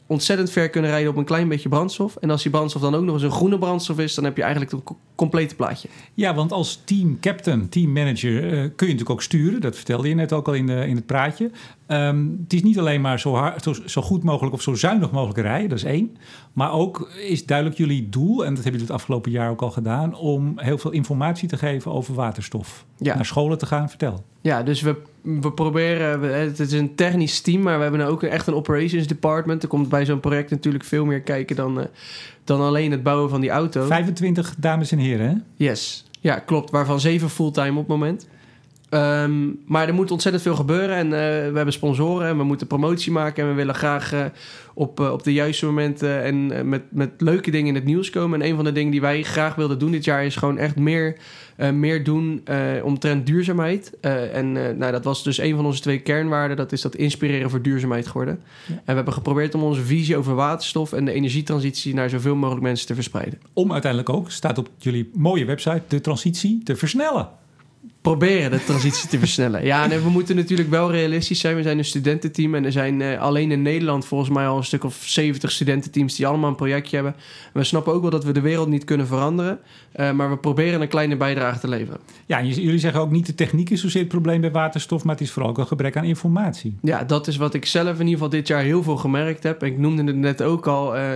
ontzettend 0.06 0.50
ver 0.50 0.70
kunnen 0.70 0.90
rijden 0.90 1.10
op 1.10 1.16
een 1.16 1.24
klein 1.24 1.48
beetje 1.48 1.68
brandstof. 1.68 2.16
En 2.16 2.30
als 2.30 2.42
die 2.42 2.50
brandstof 2.50 2.82
dan 2.82 2.94
ook 2.94 3.04
nog 3.04 3.14
eens 3.14 3.22
een 3.22 3.30
groene 3.30 3.58
brandstof 3.58 3.98
is... 3.98 4.14
dan 4.14 4.24
heb 4.24 4.36
je 4.36 4.42
eigenlijk 4.42 4.84
co- 4.84 4.96
complete 5.16 5.54
plaatje. 5.54 5.88
Ja, 6.14 6.34
want 6.34 6.52
als 6.52 6.80
team 6.84 7.20
captain, 7.20 7.68
team 7.68 7.92
manager 7.92 8.42
eh, 8.44 8.50
kun 8.50 8.58
je 8.58 8.68
natuurlijk 8.92 9.10
ook 9.10 9.22
sturen. 9.22 9.60
Dat 9.60 9.76
vertelde 9.76 10.08
je 10.08 10.14
net 10.14 10.32
ook 10.32 10.46
al 10.48 10.54
in, 10.54 10.66
de, 10.66 10.86
in 10.86 10.96
het 10.96 11.06
praatje. 11.06 11.50
Ehm, 11.86 12.26
het 12.42 12.52
is 12.52 12.62
niet 12.62 12.78
alleen 12.78 13.00
maar 13.00 13.20
zo, 13.20 13.34
hard, 13.34 13.62
zo, 13.62 13.74
zo 13.86 14.02
goed 14.02 14.22
mogelijk 14.22 14.54
of 14.54 14.62
zo 14.62 14.74
zuinig 14.74 15.10
mogelijk 15.10 15.38
rijden, 15.38 15.68
dat 15.68 15.78
is 15.78 15.84
één. 15.84 16.16
Maar 16.52 16.72
ook 16.72 17.10
is 17.28 17.46
duidelijk 17.46 17.76
jullie 17.78 18.08
doel, 18.08 18.44
en 18.44 18.54
dat 18.54 18.62
hebben 18.64 18.72
jullie 18.72 18.86
het 18.86 18.90
afgelopen 18.90 19.30
jaar 19.30 19.50
ook 19.50 19.62
al 19.62 19.70
gedaan, 19.70 20.14
om 20.14 20.52
heel 20.56 20.78
veel 20.78 20.90
informatie 20.90 21.48
te 21.48 21.56
geven 21.56 21.92
over 21.92 22.14
waterstof. 22.14 22.84
Ja. 22.96 23.14
Naar 23.14 23.24
scholen 23.26 23.58
te 23.58 23.66
gaan, 23.66 23.88
vertel. 23.88 24.24
Ja, 24.40 24.62
dus 24.62 24.80
we, 24.82 24.96
we 25.22 25.52
proberen... 25.52 26.20
we- 26.20 26.26
Het 26.26 26.60
is 26.60 26.72
een 26.72 26.94
technisch 26.94 27.40
team, 27.40 27.62
maar 27.62 27.76
we 27.76 27.82
hebben 27.82 28.00
nou 28.00 28.12
ook 28.12 28.22
echt 28.22 28.46
een 28.46 28.54
operations 28.54 29.06
department. 29.06 29.62
Er 29.62 29.68
komt 29.68 29.88
bij 29.88 30.04
zo'n 30.04 30.20
project 30.20 30.50
natuurlijk 30.50 30.84
veel 30.84 31.04
meer 31.04 31.20
kijken 31.20 31.56
dan, 31.56 31.80
eh, 31.80 31.86
dan 32.46 32.60
alleen 32.60 32.90
het 32.90 33.02
bouwen 33.02 33.30
van 33.30 33.40
die 33.40 33.50
auto. 33.50 33.86
25 33.86 34.54
dames 34.58 34.92
en 34.92 34.98
heren, 34.98 35.28
hè? 35.28 35.34
Yes, 35.64 36.04
ja, 36.20 36.38
klopt. 36.38 36.70
Waarvan 36.70 37.00
zeven 37.00 37.30
fulltime 37.30 37.70
op 37.70 37.76
het 37.76 37.86
moment. 37.86 38.26
Ehm, 38.96 39.48
maar 39.66 39.88
er 39.88 39.94
moet 39.94 40.10
ontzettend 40.10 40.44
veel 40.44 40.54
gebeuren. 40.54 40.96
En 40.96 41.04
eh, 41.04 41.50
we 41.50 41.56
hebben 41.56 41.72
sponsoren 41.72 42.28
en 42.28 42.36
we 42.36 42.44
moeten 42.44 42.66
promotie 42.66 43.12
maken. 43.12 43.42
En 43.42 43.48
we 43.48 43.54
willen 43.54 43.74
graag 43.74 44.12
eh, 44.12 44.24
op, 44.74 45.00
eh, 45.00 45.12
op 45.12 45.22
de 45.22 45.32
juiste 45.32 45.66
momenten 45.66 46.22
en 46.22 46.68
met, 46.68 46.82
met 46.88 47.10
leuke 47.18 47.50
dingen 47.50 47.68
in 47.68 47.74
het 47.74 47.84
nieuws 47.84 48.10
komen. 48.10 48.40
En 48.40 48.48
een 48.48 48.56
van 48.56 48.64
de 48.64 48.72
dingen 48.72 48.90
die 48.90 49.00
wij 49.00 49.22
graag 49.22 49.54
wilden 49.54 49.78
doen 49.78 49.90
dit 49.90 50.04
jaar 50.04 50.24
is 50.24 50.36
gewoon 50.36 50.58
echt 50.58 50.76
meer, 50.76 51.16
meer 51.72 52.04
doen 52.04 52.42
omtrent 52.82 53.26
duurzaamheid. 53.26 54.00
En 54.00 54.52
nou, 54.52 54.92
dat 54.92 55.04
was 55.04 55.22
dus 55.22 55.38
een 55.38 55.56
van 55.56 55.66
onze 55.66 55.80
twee 55.80 55.98
kernwaarden. 55.98 56.56
Dat 56.56 56.72
is 56.72 56.80
dat 56.80 56.94
inspireren 56.94 57.50
voor 57.50 57.62
duurzaamheid 57.62 58.06
geworden. 58.06 58.40
Ja. 58.66 58.74
En 58.74 58.82
we 58.84 58.92
hebben 58.92 59.12
geprobeerd 59.12 59.54
om 59.54 59.62
onze 59.62 59.82
visie 59.82 60.16
over 60.16 60.34
waterstof 60.34 60.92
en 60.92 61.04
de 61.04 61.12
energietransitie 61.12 61.94
naar 61.94 62.10
zoveel 62.10 62.36
mogelijk 62.36 62.62
mensen 62.64 62.86
te 62.86 62.94
verspreiden. 62.94 63.40
Om 63.52 63.72
uiteindelijk 63.72 64.12
ook, 64.12 64.30
staat 64.30 64.58
op 64.58 64.68
jullie 64.78 65.10
mooie 65.14 65.44
website, 65.44 65.82
de 65.88 66.00
transitie 66.00 66.60
te 66.62 66.76
versnellen. 66.76 67.28
Proberen 68.06 68.50
de 68.50 68.64
transitie 68.64 69.08
te 69.08 69.18
versnellen. 69.24 69.64
Ja, 69.64 69.90
en 69.90 70.02
we 70.02 70.10
moeten 70.10 70.36
natuurlijk 70.36 70.70
wel 70.70 70.90
realistisch 70.90 71.40
zijn. 71.40 71.56
We 71.56 71.62
zijn 71.62 71.78
een 71.78 71.84
studententeam 71.84 72.54
en 72.54 72.64
er 72.64 72.72
zijn 72.72 73.02
eh, 73.02 73.20
alleen 73.20 73.50
in 73.50 73.62
Nederland 73.62 74.06
volgens 74.06 74.30
mij 74.30 74.46
al 74.46 74.56
een 74.56 74.64
stuk 74.64 74.84
of 74.84 74.94
70 75.04 75.50
studententeams 75.50 76.16
die 76.16 76.26
allemaal 76.26 76.48
een 76.48 76.56
projectje 76.56 76.96
hebben. 76.96 77.14
En 77.52 77.60
we 77.60 77.64
snappen 77.64 77.92
ook 77.92 78.00
wel 78.00 78.10
dat 78.10 78.24
we 78.24 78.32
de 78.32 78.40
wereld 78.40 78.68
niet 78.68 78.84
kunnen 78.84 79.06
veranderen, 79.06 79.58
eh, 79.92 80.12
maar 80.12 80.30
we 80.30 80.36
proberen 80.36 80.80
een 80.80 80.88
kleine 80.88 81.16
bijdrage 81.16 81.58
te 81.58 81.68
leveren. 81.68 82.00
Ja, 82.26 82.38
en 82.38 82.48
jullie 82.48 82.78
zeggen 82.78 83.00
ook 83.00 83.10
niet 83.10 83.26
de 83.26 83.34
techniek 83.34 83.70
is 83.70 83.80
zozeer 83.80 84.00
het 84.00 84.10
probleem 84.10 84.40
bij 84.40 84.50
waterstof, 84.50 85.04
maar 85.04 85.14
het 85.14 85.24
is 85.24 85.30
vooral 85.30 85.50
ook 85.50 85.58
een 85.58 85.66
gebrek 85.66 85.96
aan 85.96 86.04
informatie. 86.04 86.76
Ja, 86.82 87.04
dat 87.04 87.26
is 87.26 87.36
wat 87.36 87.54
ik 87.54 87.66
zelf 87.66 87.92
in 87.92 87.98
ieder 87.98 88.12
geval 88.12 88.28
dit 88.28 88.48
jaar 88.48 88.62
heel 88.62 88.82
veel 88.82 88.96
gemerkt 88.96 89.42
heb. 89.42 89.62
Ik 89.62 89.78
noemde 89.78 90.04
het 90.04 90.16
net 90.16 90.42
ook 90.42 90.66
al, 90.66 90.96
eh, 90.96 91.08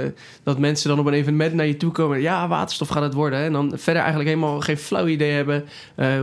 dat 0.42 0.58
mensen 0.58 0.88
dan 0.88 0.98
op 0.98 1.06
een 1.06 1.12
evenement 1.12 1.54
naar 1.54 1.66
je 1.66 1.76
toe 1.76 1.92
komen. 1.92 2.20
Ja, 2.20 2.48
waterstof 2.48 2.88
gaat 2.88 3.02
het 3.02 3.14
worden. 3.14 3.38
Hè? 3.38 3.44
En 3.44 3.52
dan 3.52 3.72
verder 3.74 4.02
eigenlijk 4.02 4.28
helemaal 4.28 4.60
geen 4.60 4.76
flauw 4.76 5.06
idee 5.06 5.32
hebben 5.32 5.64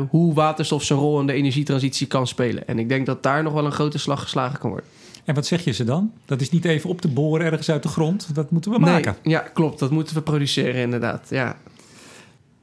hoe 0.09 0.33
waterstof 0.33 0.55
zijn 0.65 0.99
rol 0.99 1.19
in 1.19 1.27
de 1.27 1.33
energietransitie 1.33 2.07
kan 2.07 2.27
spelen. 2.27 2.67
En 2.67 2.79
ik 2.79 2.89
denk 2.89 3.05
dat 3.05 3.23
daar 3.23 3.43
nog 3.43 3.53
wel 3.53 3.65
een 3.65 3.71
grote 3.71 3.97
slag 3.97 4.21
geslagen 4.21 4.59
kan 4.59 4.69
worden. 4.69 4.89
En 5.25 5.35
wat 5.35 5.45
zeg 5.45 5.63
je 5.63 5.71
ze 5.71 5.83
dan? 5.83 6.11
Dat 6.25 6.41
is 6.41 6.49
niet 6.49 6.65
even 6.65 6.89
op 6.89 7.01
te 7.01 7.07
boren 7.07 7.45
ergens 7.45 7.69
uit 7.69 7.83
de 7.83 7.89
grond. 7.89 8.35
Dat 8.35 8.51
moeten 8.51 8.71
we 8.71 8.79
maken. 8.79 9.15
Nee, 9.23 9.33
ja, 9.33 9.39
klopt. 9.39 9.79
Dat 9.79 9.91
moeten 9.91 10.15
we 10.15 10.21
produceren 10.21 10.81
inderdaad. 10.81 11.27
Ja. 11.29 11.57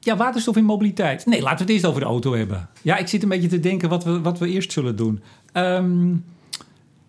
Ja, 0.00 0.16
waterstof 0.16 0.56
in 0.56 0.64
mobiliteit. 0.64 1.26
Nee, 1.26 1.42
laten 1.42 1.56
we 1.56 1.62
het 1.62 1.72
eerst 1.72 1.86
over 1.86 2.00
de 2.00 2.06
auto 2.06 2.34
hebben. 2.34 2.68
Ja, 2.82 2.96
ik 2.96 3.08
zit 3.08 3.22
een 3.22 3.28
beetje 3.28 3.48
te 3.48 3.60
denken 3.60 3.88
wat 3.88 4.04
we, 4.04 4.20
wat 4.20 4.38
we 4.38 4.48
eerst 4.48 4.72
zullen 4.72 4.96
doen. 4.96 5.22
Ehm, 5.52 6.14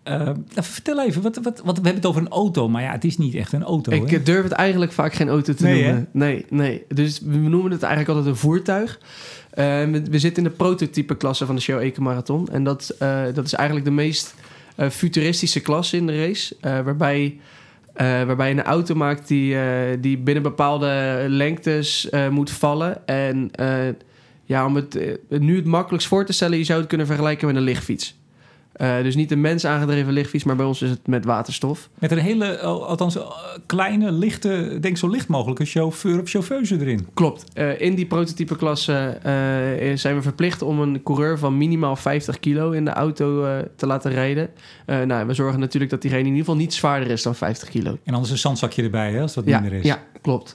eh, 0.02 0.30
vertel 0.54 1.02
even, 1.02 1.22
wat, 1.22 1.36
wat, 1.42 1.60
wat, 1.64 1.78
we 1.78 1.84
hebben 1.84 1.94
het 1.94 2.06
over 2.06 2.20
een 2.20 2.28
auto, 2.28 2.68
maar 2.68 2.82
ja, 2.82 2.92
het 2.92 3.04
is 3.04 3.18
niet 3.18 3.34
echt 3.34 3.52
een 3.52 3.64
auto. 3.64 3.92
Ik 3.92 4.10
hè? 4.10 4.22
durf 4.22 4.42
het 4.42 4.52
eigenlijk 4.52 4.92
vaak 4.92 5.12
geen 5.12 5.28
auto 5.28 5.54
te 5.54 5.62
Nee, 5.62 5.84
noemen. 5.84 6.08
Nee, 6.12 6.44
nee. 6.48 6.84
Dus 6.88 7.20
we 7.20 7.36
noemen 7.36 7.70
het 7.70 7.82
eigenlijk 7.82 8.08
altijd 8.14 8.34
een 8.34 8.40
voertuig. 8.40 8.98
Eh, 9.56 9.64
we, 9.64 10.02
we 10.10 10.18
zitten 10.18 10.42
in 10.44 10.48
de 10.48 10.56
prototype 10.56 11.16
klasse 11.16 11.46
van 11.46 11.54
de 11.54 11.60
Show 11.60 11.80
Eco 11.80 12.02
Marathon. 12.02 12.48
En 12.48 12.64
dat, 12.64 12.94
eh, 12.98 13.22
dat 13.34 13.44
is 13.44 13.52
eigenlijk 13.52 13.88
de 13.88 13.94
meest 13.94 14.34
eh, 14.76 14.88
futuristische 14.88 15.60
klasse 15.60 15.96
in 15.96 16.06
de 16.06 16.26
race. 16.26 16.56
eh, 16.60 16.80
waarbij, 16.80 17.40
waarbij 17.94 18.48
je 18.48 18.54
een 18.54 18.62
auto 18.62 18.94
maakt 18.94 19.28
die, 19.28 19.56
die 20.00 20.18
binnen 20.18 20.42
bepaalde 20.42 21.24
lengtes 21.28 22.08
moet 22.30 22.50
vallen. 22.50 23.06
En 23.06 23.50
ja, 24.44 24.66
om 24.66 24.74
het 24.74 24.98
nu 25.28 25.56
het 25.56 25.64
makkelijkst 25.64 26.08
voor 26.08 26.24
te 26.24 26.32
stellen, 26.32 26.58
je 26.58 26.64
zou 26.64 26.78
het 26.78 26.88
kunnen 26.88 27.06
vergelijken 27.06 27.46
met 27.46 27.56
een 27.56 27.62
lichtfiets. 27.62 28.16
Eh, 28.76 29.02
dus 29.02 29.14
niet 29.16 29.30
een 29.30 29.40
mens 29.40 29.66
aangedreven 29.66 30.12
lichtfiets, 30.12 30.44
maar 30.44 30.56
bij 30.56 30.66
ons 30.66 30.82
is 30.82 30.90
het 30.90 31.06
met 31.06 31.24
waterstof. 31.24 31.88
Met 31.98 32.10
een 32.10 32.18
hele, 32.18 32.58
al- 32.60 32.86
althans 32.86 33.16
eh, 33.16 33.22
kleine, 33.66 34.12
lichte, 34.12 34.78
denk 34.80 34.96
zo 34.96 35.08
licht 35.08 35.28
mogelijke 35.28 35.64
chauffeur 35.64 36.20
of 36.20 36.28
chauffeuse 36.30 36.80
erin. 36.80 37.06
Klopt. 37.14 37.44
Eh, 37.52 37.80
in 37.80 37.94
die 37.94 38.06
prototypeklasse 38.06 38.92
eh, 39.22 39.96
zijn 39.96 40.14
we 40.16 40.22
verplicht 40.22 40.62
om 40.62 40.80
een 40.80 41.02
coureur 41.02 41.38
van 41.38 41.56
minimaal 41.58 41.96
50 41.96 42.40
kilo 42.40 42.70
in 42.70 42.84
de 42.84 42.90
auto 42.90 43.44
eh, 43.44 43.58
te 43.76 43.86
laten 43.86 44.10
rijden. 44.12 44.48
Eh, 44.86 45.00
nou, 45.00 45.26
we 45.26 45.34
zorgen 45.34 45.60
natuurlijk 45.60 45.90
dat 45.90 46.00
diegene 46.02 46.22
in 46.22 46.26
ieder 46.28 46.44
geval 46.44 46.60
niet 46.60 46.74
zwaarder 46.74 47.10
is 47.10 47.22
dan 47.22 47.34
50 47.34 47.68
kilo. 47.68 47.98
En 48.04 48.14
anders 48.14 48.32
een 48.32 48.38
zandzakje 48.38 48.82
erbij, 48.82 49.12
hè, 49.12 49.20
als 49.20 49.34
dat 49.34 49.44
Ja, 49.46 49.60
minder 49.60 49.78
is. 49.78 49.84
ja, 49.84 50.02
klopt. 50.22 50.54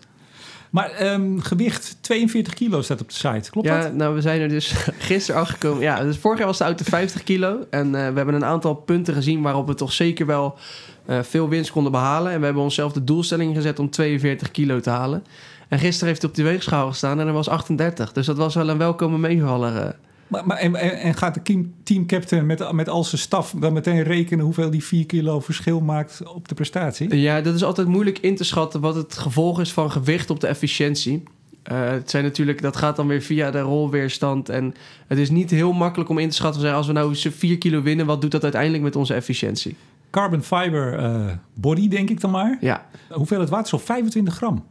Maar 0.71 0.89
ehm, 0.91 1.39
gewicht 1.39 1.97
42 2.01 2.53
kilo 2.53 2.81
staat 2.81 3.01
op 3.01 3.09
de 3.09 3.15
site, 3.15 3.51
klopt 3.51 3.67
ja, 3.67 3.81
dat? 3.81 3.93
nou, 3.93 4.15
we 4.15 4.21
zijn 4.21 4.41
er 4.41 4.49
dus 4.49 4.73
gisteren 5.09 5.41
afgekomen. 5.41 5.81
Ja, 5.81 6.03
dus 6.03 6.17
vorig 6.17 6.37
jaar 6.37 6.47
was 6.47 6.57
de 6.57 6.63
auto 6.63 6.83
50 6.83 7.23
kilo. 7.23 7.65
En 7.69 7.85
eh, 7.85 7.91
we 7.91 8.15
hebben 8.15 8.33
een 8.33 8.45
aantal 8.45 8.73
punten 8.73 9.13
gezien 9.13 9.41
waarop 9.41 9.67
we 9.67 9.73
toch 9.73 9.91
zeker 9.91 10.25
wel 10.25 10.57
eh, 11.05 11.19
veel 11.21 11.49
winst 11.49 11.71
konden 11.71 11.91
behalen. 11.91 12.31
En 12.31 12.39
we 12.39 12.45
hebben 12.45 12.63
onszelf 12.63 12.93
de 12.93 13.03
doelstelling 13.03 13.55
gezet 13.55 13.79
om 13.79 13.89
42 13.89 14.51
kilo 14.51 14.79
te 14.79 14.89
halen. 14.89 15.23
En 15.67 15.79
gisteren 15.79 16.07
heeft 16.07 16.21
hij 16.21 16.29
op 16.29 16.35
de 16.35 16.43
weegschaal 16.43 16.87
gestaan 16.87 17.19
en 17.19 17.27
er 17.27 17.33
was 17.33 17.49
38. 17.49 18.13
Dus 18.13 18.25
dat 18.25 18.37
was 18.37 18.55
wel 18.55 18.69
een 18.69 18.77
welkome 18.77 19.17
meevaller. 19.17 19.95
Maar, 20.31 20.47
maar, 20.47 20.57
en, 20.57 20.75
en, 20.75 21.13
gaat 21.13 21.33
de 21.33 21.41
team, 21.41 21.73
teamcaptain 21.83 22.45
met, 22.45 22.71
met 22.71 22.89
al 22.89 23.03
zijn 23.03 23.21
staf 23.21 23.53
dan 23.59 23.73
meteen 23.73 24.03
rekenen 24.03 24.45
hoeveel 24.45 24.69
die 24.69 24.83
4 24.83 25.05
kilo 25.05 25.39
verschil 25.39 25.81
maakt 25.81 26.27
op 26.33 26.47
de 26.47 26.55
prestatie? 26.55 27.19
Ja, 27.19 27.41
dat 27.41 27.55
is 27.55 27.63
altijd 27.63 27.87
moeilijk 27.87 28.19
in 28.19 28.35
te 28.35 28.43
schatten 28.43 28.81
wat 28.81 28.95
het 28.95 29.17
gevolg 29.17 29.59
is 29.59 29.73
van 29.73 29.91
gewicht 29.91 30.29
op 30.29 30.39
de 30.39 30.47
efficiëntie. 30.47 31.23
Eh, 31.63 31.89
het 31.89 32.09
zijn 32.09 32.23
natuurlijk, 32.23 32.61
dat 32.61 32.75
gaat 32.75 32.95
dan 32.95 33.07
weer 33.07 33.21
via 33.21 33.51
de 33.51 33.59
rolweerstand. 33.59 34.49
En 34.49 34.73
het 35.07 35.17
is 35.17 35.29
niet 35.29 35.49
heel 35.49 35.73
makkelijk 35.73 36.09
om 36.09 36.17
in 36.17 36.29
te 36.29 36.35
schatten. 36.35 36.73
Als 36.73 36.87
we 36.87 36.93
nou 36.93 37.15
4 37.15 37.57
kilo 37.57 37.81
winnen, 37.81 38.05
wat 38.05 38.21
doet 38.21 38.31
dat 38.31 38.43
uiteindelijk 38.43 38.83
met 38.83 38.95
onze 38.95 39.13
efficiëntie? 39.13 39.75
Carbon 40.09 40.43
fiber 40.43 40.93
eh, 40.93 41.25
body, 41.53 41.87
denk 41.87 42.09
ik 42.09 42.21
dan 42.21 42.31
maar. 42.31 42.57
Ja, 42.61 42.85
Hoeveel 43.09 43.39
het 43.39 43.49
waterstof? 43.49 43.83
25 43.83 44.35
gram. 44.35 44.63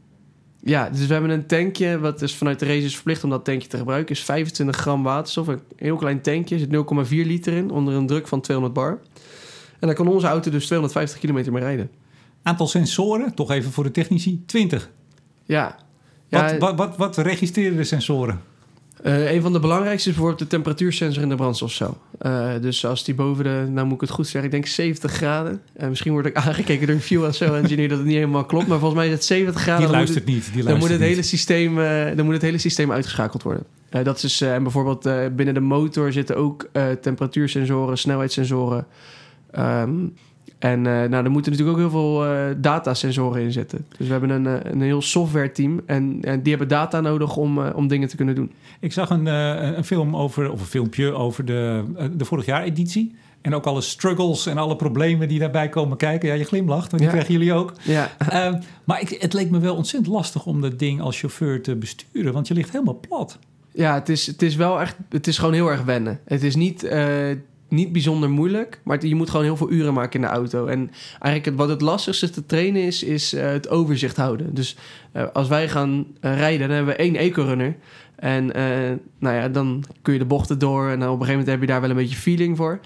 Ja, 0.62 0.90
dus 0.90 1.06
we 1.06 1.12
hebben 1.12 1.30
een 1.30 1.46
tankje, 1.46 1.98
wat 1.98 2.22
is 2.22 2.34
vanuit 2.34 2.58
de 2.58 2.66
race 2.66 2.84
is 2.84 2.94
verplicht 2.94 3.24
om 3.24 3.30
dat 3.30 3.44
tankje 3.44 3.68
te 3.68 3.76
gebruiken, 3.76 4.14
is 4.14 4.24
25 4.24 4.76
gram 4.76 5.02
waterstof. 5.02 5.46
Een 5.46 5.60
heel 5.76 5.96
klein 5.96 6.20
tankje, 6.20 6.54
er 6.54 6.60
zit 6.60 7.08
0,4 7.08 7.26
liter 7.26 7.52
in, 7.52 7.70
onder 7.70 7.94
een 7.94 8.06
druk 8.06 8.28
van 8.28 8.40
200 8.40 8.78
bar. 8.78 8.98
En 9.78 9.86
dan 9.86 9.94
kan 9.94 10.08
onze 10.08 10.26
auto 10.26 10.50
dus 10.50 10.66
250 10.66 11.18
kilometer 11.18 11.52
mee 11.52 11.62
rijden. 11.62 11.90
Aantal 12.42 12.66
sensoren, 12.66 13.34
toch 13.34 13.50
even 13.50 13.70
voor 13.72 13.84
de 13.84 13.90
technici, 13.90 14.42
20. 14.46 14.90
Ja. 15.44 15.76
Wat, 16.28 16.50
ja 16.50 16.58
wat, 16.58 16.76
wat, 16.76 16.96
wat 16.96 17.16
registreren 17.16 17.76
de 17.76 17.84
sensoren? 17.84 18.40
Eh, 19.02 19.32
een 19.32 19.42
van 19.42 19.52
de 19.52 19.60
belangrijkste 19.60 20.08
is 20.08 20.14
bijvoorbeeld 20.14 20.50
de 20.50 20.56
temperatuursensor 20.56 21.22
in 21.22 21.28
de 21.28 21.34
brandstofcel. 21.34 21.98
Eh, 22.18 22.50
dus 22.60 22.86
als 22.86 23.04
die 23.04 23.14
boven 23.14 23.44
de, 23.44 23.66
nou 23.70 23.86
moet 23.86 23.94
ik 23.94 24.00
het 24.00 24.10
goed 24.10 24.24
zeggen, 24.26 24.44
ik 24.44 24.50
denk 24.50 24.66
70 24.66 25.12
graden. 25.12 25.60
Uh, 25.80 25.88
misschien 25.88 26.12
word 26.12 26.26
ik 26.26 26.34
aangekeken 26.46 26.86
door 26.86 26.96
een 26.96 27.02
fuel 27.02 27.32
cell 27.32 27.48
engineer 27.54 27.88
dat 27.88 27.98
het 27.98 28.06
niet 28.06 28.16
helemaal 28.16 28.44
klopt. 28.44 28.66
Maar 28.66 28.78
volgens 28.78 29.00
mij 29.00 29.08
is 29.08 29.14
het 29.14 29.24
70 29.24 29.62
graden. 29.62 29.82
Die 29.86 29.90
luistert 29.94 30.24
het- 30.24 30.34
niet. 30.34 30.44
Die 30.44 30.52
dan 30.52 30.56
moet, 30.56 30.64
luistert 30.64 30.90
het 30.90 31.00
niet. 31.00 31.08
hele 31.08 31.22
systeem, 31.22 31.74
dan 32.16 32.24
moet 32.24 32.34
het 32.34 32.42
hele 32.42 32.58
systeem 32.58 32.92
uitgeschakeld 32.92 33.42
worden. 33.42 33.64
Dat 33.90 34.16
is 34.16 34.20
dus, 34.22 34.40
en 34.40 34.62
bijvoorbeeld 34.62 35.02
binnen 35.36 35.54
de 35.54 35.60
motor 35.60 36.12
zitten 36.12 36.36
ook 36.36 36.68
temperatuursensoren, 37.00 37.98
snelheidssensoren. 37.98 38.86
Ehm, 39.50 39.90
en 40.60 40.86
eh, 40.86 40.92
nou, 41.08 41.24
er 41.24 41.30
moeten 41.30 41.52
natuurlijk 41.52 41.78
ook 41.78 41.90
heel 41.90 42.00
veel 42.00 42.24
eh, 42.26 42.54
datasensoren 42.56 43.42
in 43.42 43.52
zitten. 43.52 43.86
Dus 43.98 44.06
we 44.06 44.12
hebben 44.12 44.30
een, 44.30 44.46
eh, 44.46 44.72
een 44.72 44.80
heel 44.80 45.02
software 45.02 45.52
team 45.52 45.80
en, 45.86 46.18
en 46.20 46.40
die 46.40 46.50
hebben 46.50 46.68
data 46.68 47.00
nodig 47.00 47.36
om, 47.36 47.58
om 47.58 47.88
dingen 47.88 48.08
te 48.08 48.16
kunnen 48.16 48.34
doen. 48.34 48.52
Ik 48.80 48.92
zag 48.92 49.10
een, 49.10 49.26
een 49.26 49.84
film 49.84 50.16
over, 50.16 50.50
of 50.50 50.60
een 50.60 50.66
filmpje 50.66 51.12
over 51.12 51.44
de, 51.44 51.84
de 52.16 52.24
vorig 52.24 52.46
jaar 52.46 52.62
editie. 52.62 53.14
En 53.40 53.54
ook 53.54 53.64
alle 53.66 53.80
struggles 53.80 54.46
en 54.46 54.58
alle 54.58 54.76
problemen 54.76 55.28
die 55.28 55.38
daarbij 55.38 55.68
komen 55.68 55.96
kijken. 55.96 56.28
Ja, 56.28 56.34
je 56.34 56.44
glimlacht, 56.44 56.90
want 56.90 57.02
die 57.02 57.02
Ja. 57.02 57.10
krijgen 57.10 57.32
jullie 57.32 57.52
ook. 57.52 57.72
Ja, 57.82 58.10
Ehm, 58.28 58.60
maar 58.84 59.00
ik, 59.00 59.08
het 59.08 59.32
leek 59.32 59.50
me 59.50 59.58
wel 59.58 59.76
ontzettend 59.76 60.12
lastig 60.14 60.46
om 60.46 60.60
dat 60.60 60.78
ding 60.78 61.00
als 61.00 61.18
chauffeur 61.18 61.62
te 61.62 61.76
besturen. 61.76 62.32
Want 62.32 62.48
je 62.48 62.54
ligt 62.54 62.72
helemaal 62.72 63.00
plat. 63.08 63.38
ja 63.72 63.94
het, 63.94 64.08
is, 64.08 64.26
het 64.26 64.42
is 64.42 64.56
wel 64.56 64.80
echt, 64.80 64.96
het 65.08 65.26
is 65.26 65.38
gewoon 65.38 65.54
heel 65.54 65.70
erg 65.70 65.82
wennen. 65.82 66.20
Het 66.24 66.42
is 66.42 66.56
niet, 66.56 66.82
niet 67.70 67.92
bijzonder 67.92 68.30
moeilijk, 68.30 68.80
maar 68.84 69.06
je 69.06 69.14
moet 69.14 69.30
gewoon 69.30 69.44
heel 69.44 69.56
veel 69.56 69.70
uren 69.70 69.94
maken 69.94 70.20
in 70.20 70.26
de 70.26 70.32
auto. 70.32 70.66
En 70.66 70.90
eigenlijk 71.18 71.56
wat 71.56 71.68
het 71.68 71.80
lastigste 71.80 72.30
te 72.30 72.46
trainen 72.46 72.82
is, 72.82 73.02
is 73.02 73.32
eh, 73.32 73.46
het 73.46 73.68
overzicht 73.68 74.16
houden. 74.16 74.54
Dus 74.54 74.76
eh, 75.12 75.24
als 75.32 75.48
wij 75.48 75.68
gaan 75.68 76.06
eh, 76.20 76.36
rijden, 76.36 76.66
dan 76.66 76.76
hebben 76.76 76.94
we 76.94 77.00
één 77.00 77.16
eco-runner. 77.16 77.76
En 78.16 78.46
nou 79.18 79.36
ja, 79.36 79.48
dan 79.48 79.84
kun 80.02 80.12
je 80.12 80.18
de 80.18 80.24
bochten 80.24 80.58
door 80.58 80.88
en 80.88 80.94
op 80.94 81.00
een 81.00 81.10
gegeven 81.10 81.28
moment 81.28 81.46
heb 81.48 81.60
je 81.60 81.66
daar 81.66 81.80
wel 81.80 81.90
een 81.90 81.96
beetje 81.96 82.16
feeling 82.16 82.56
voor. 82.56 82.80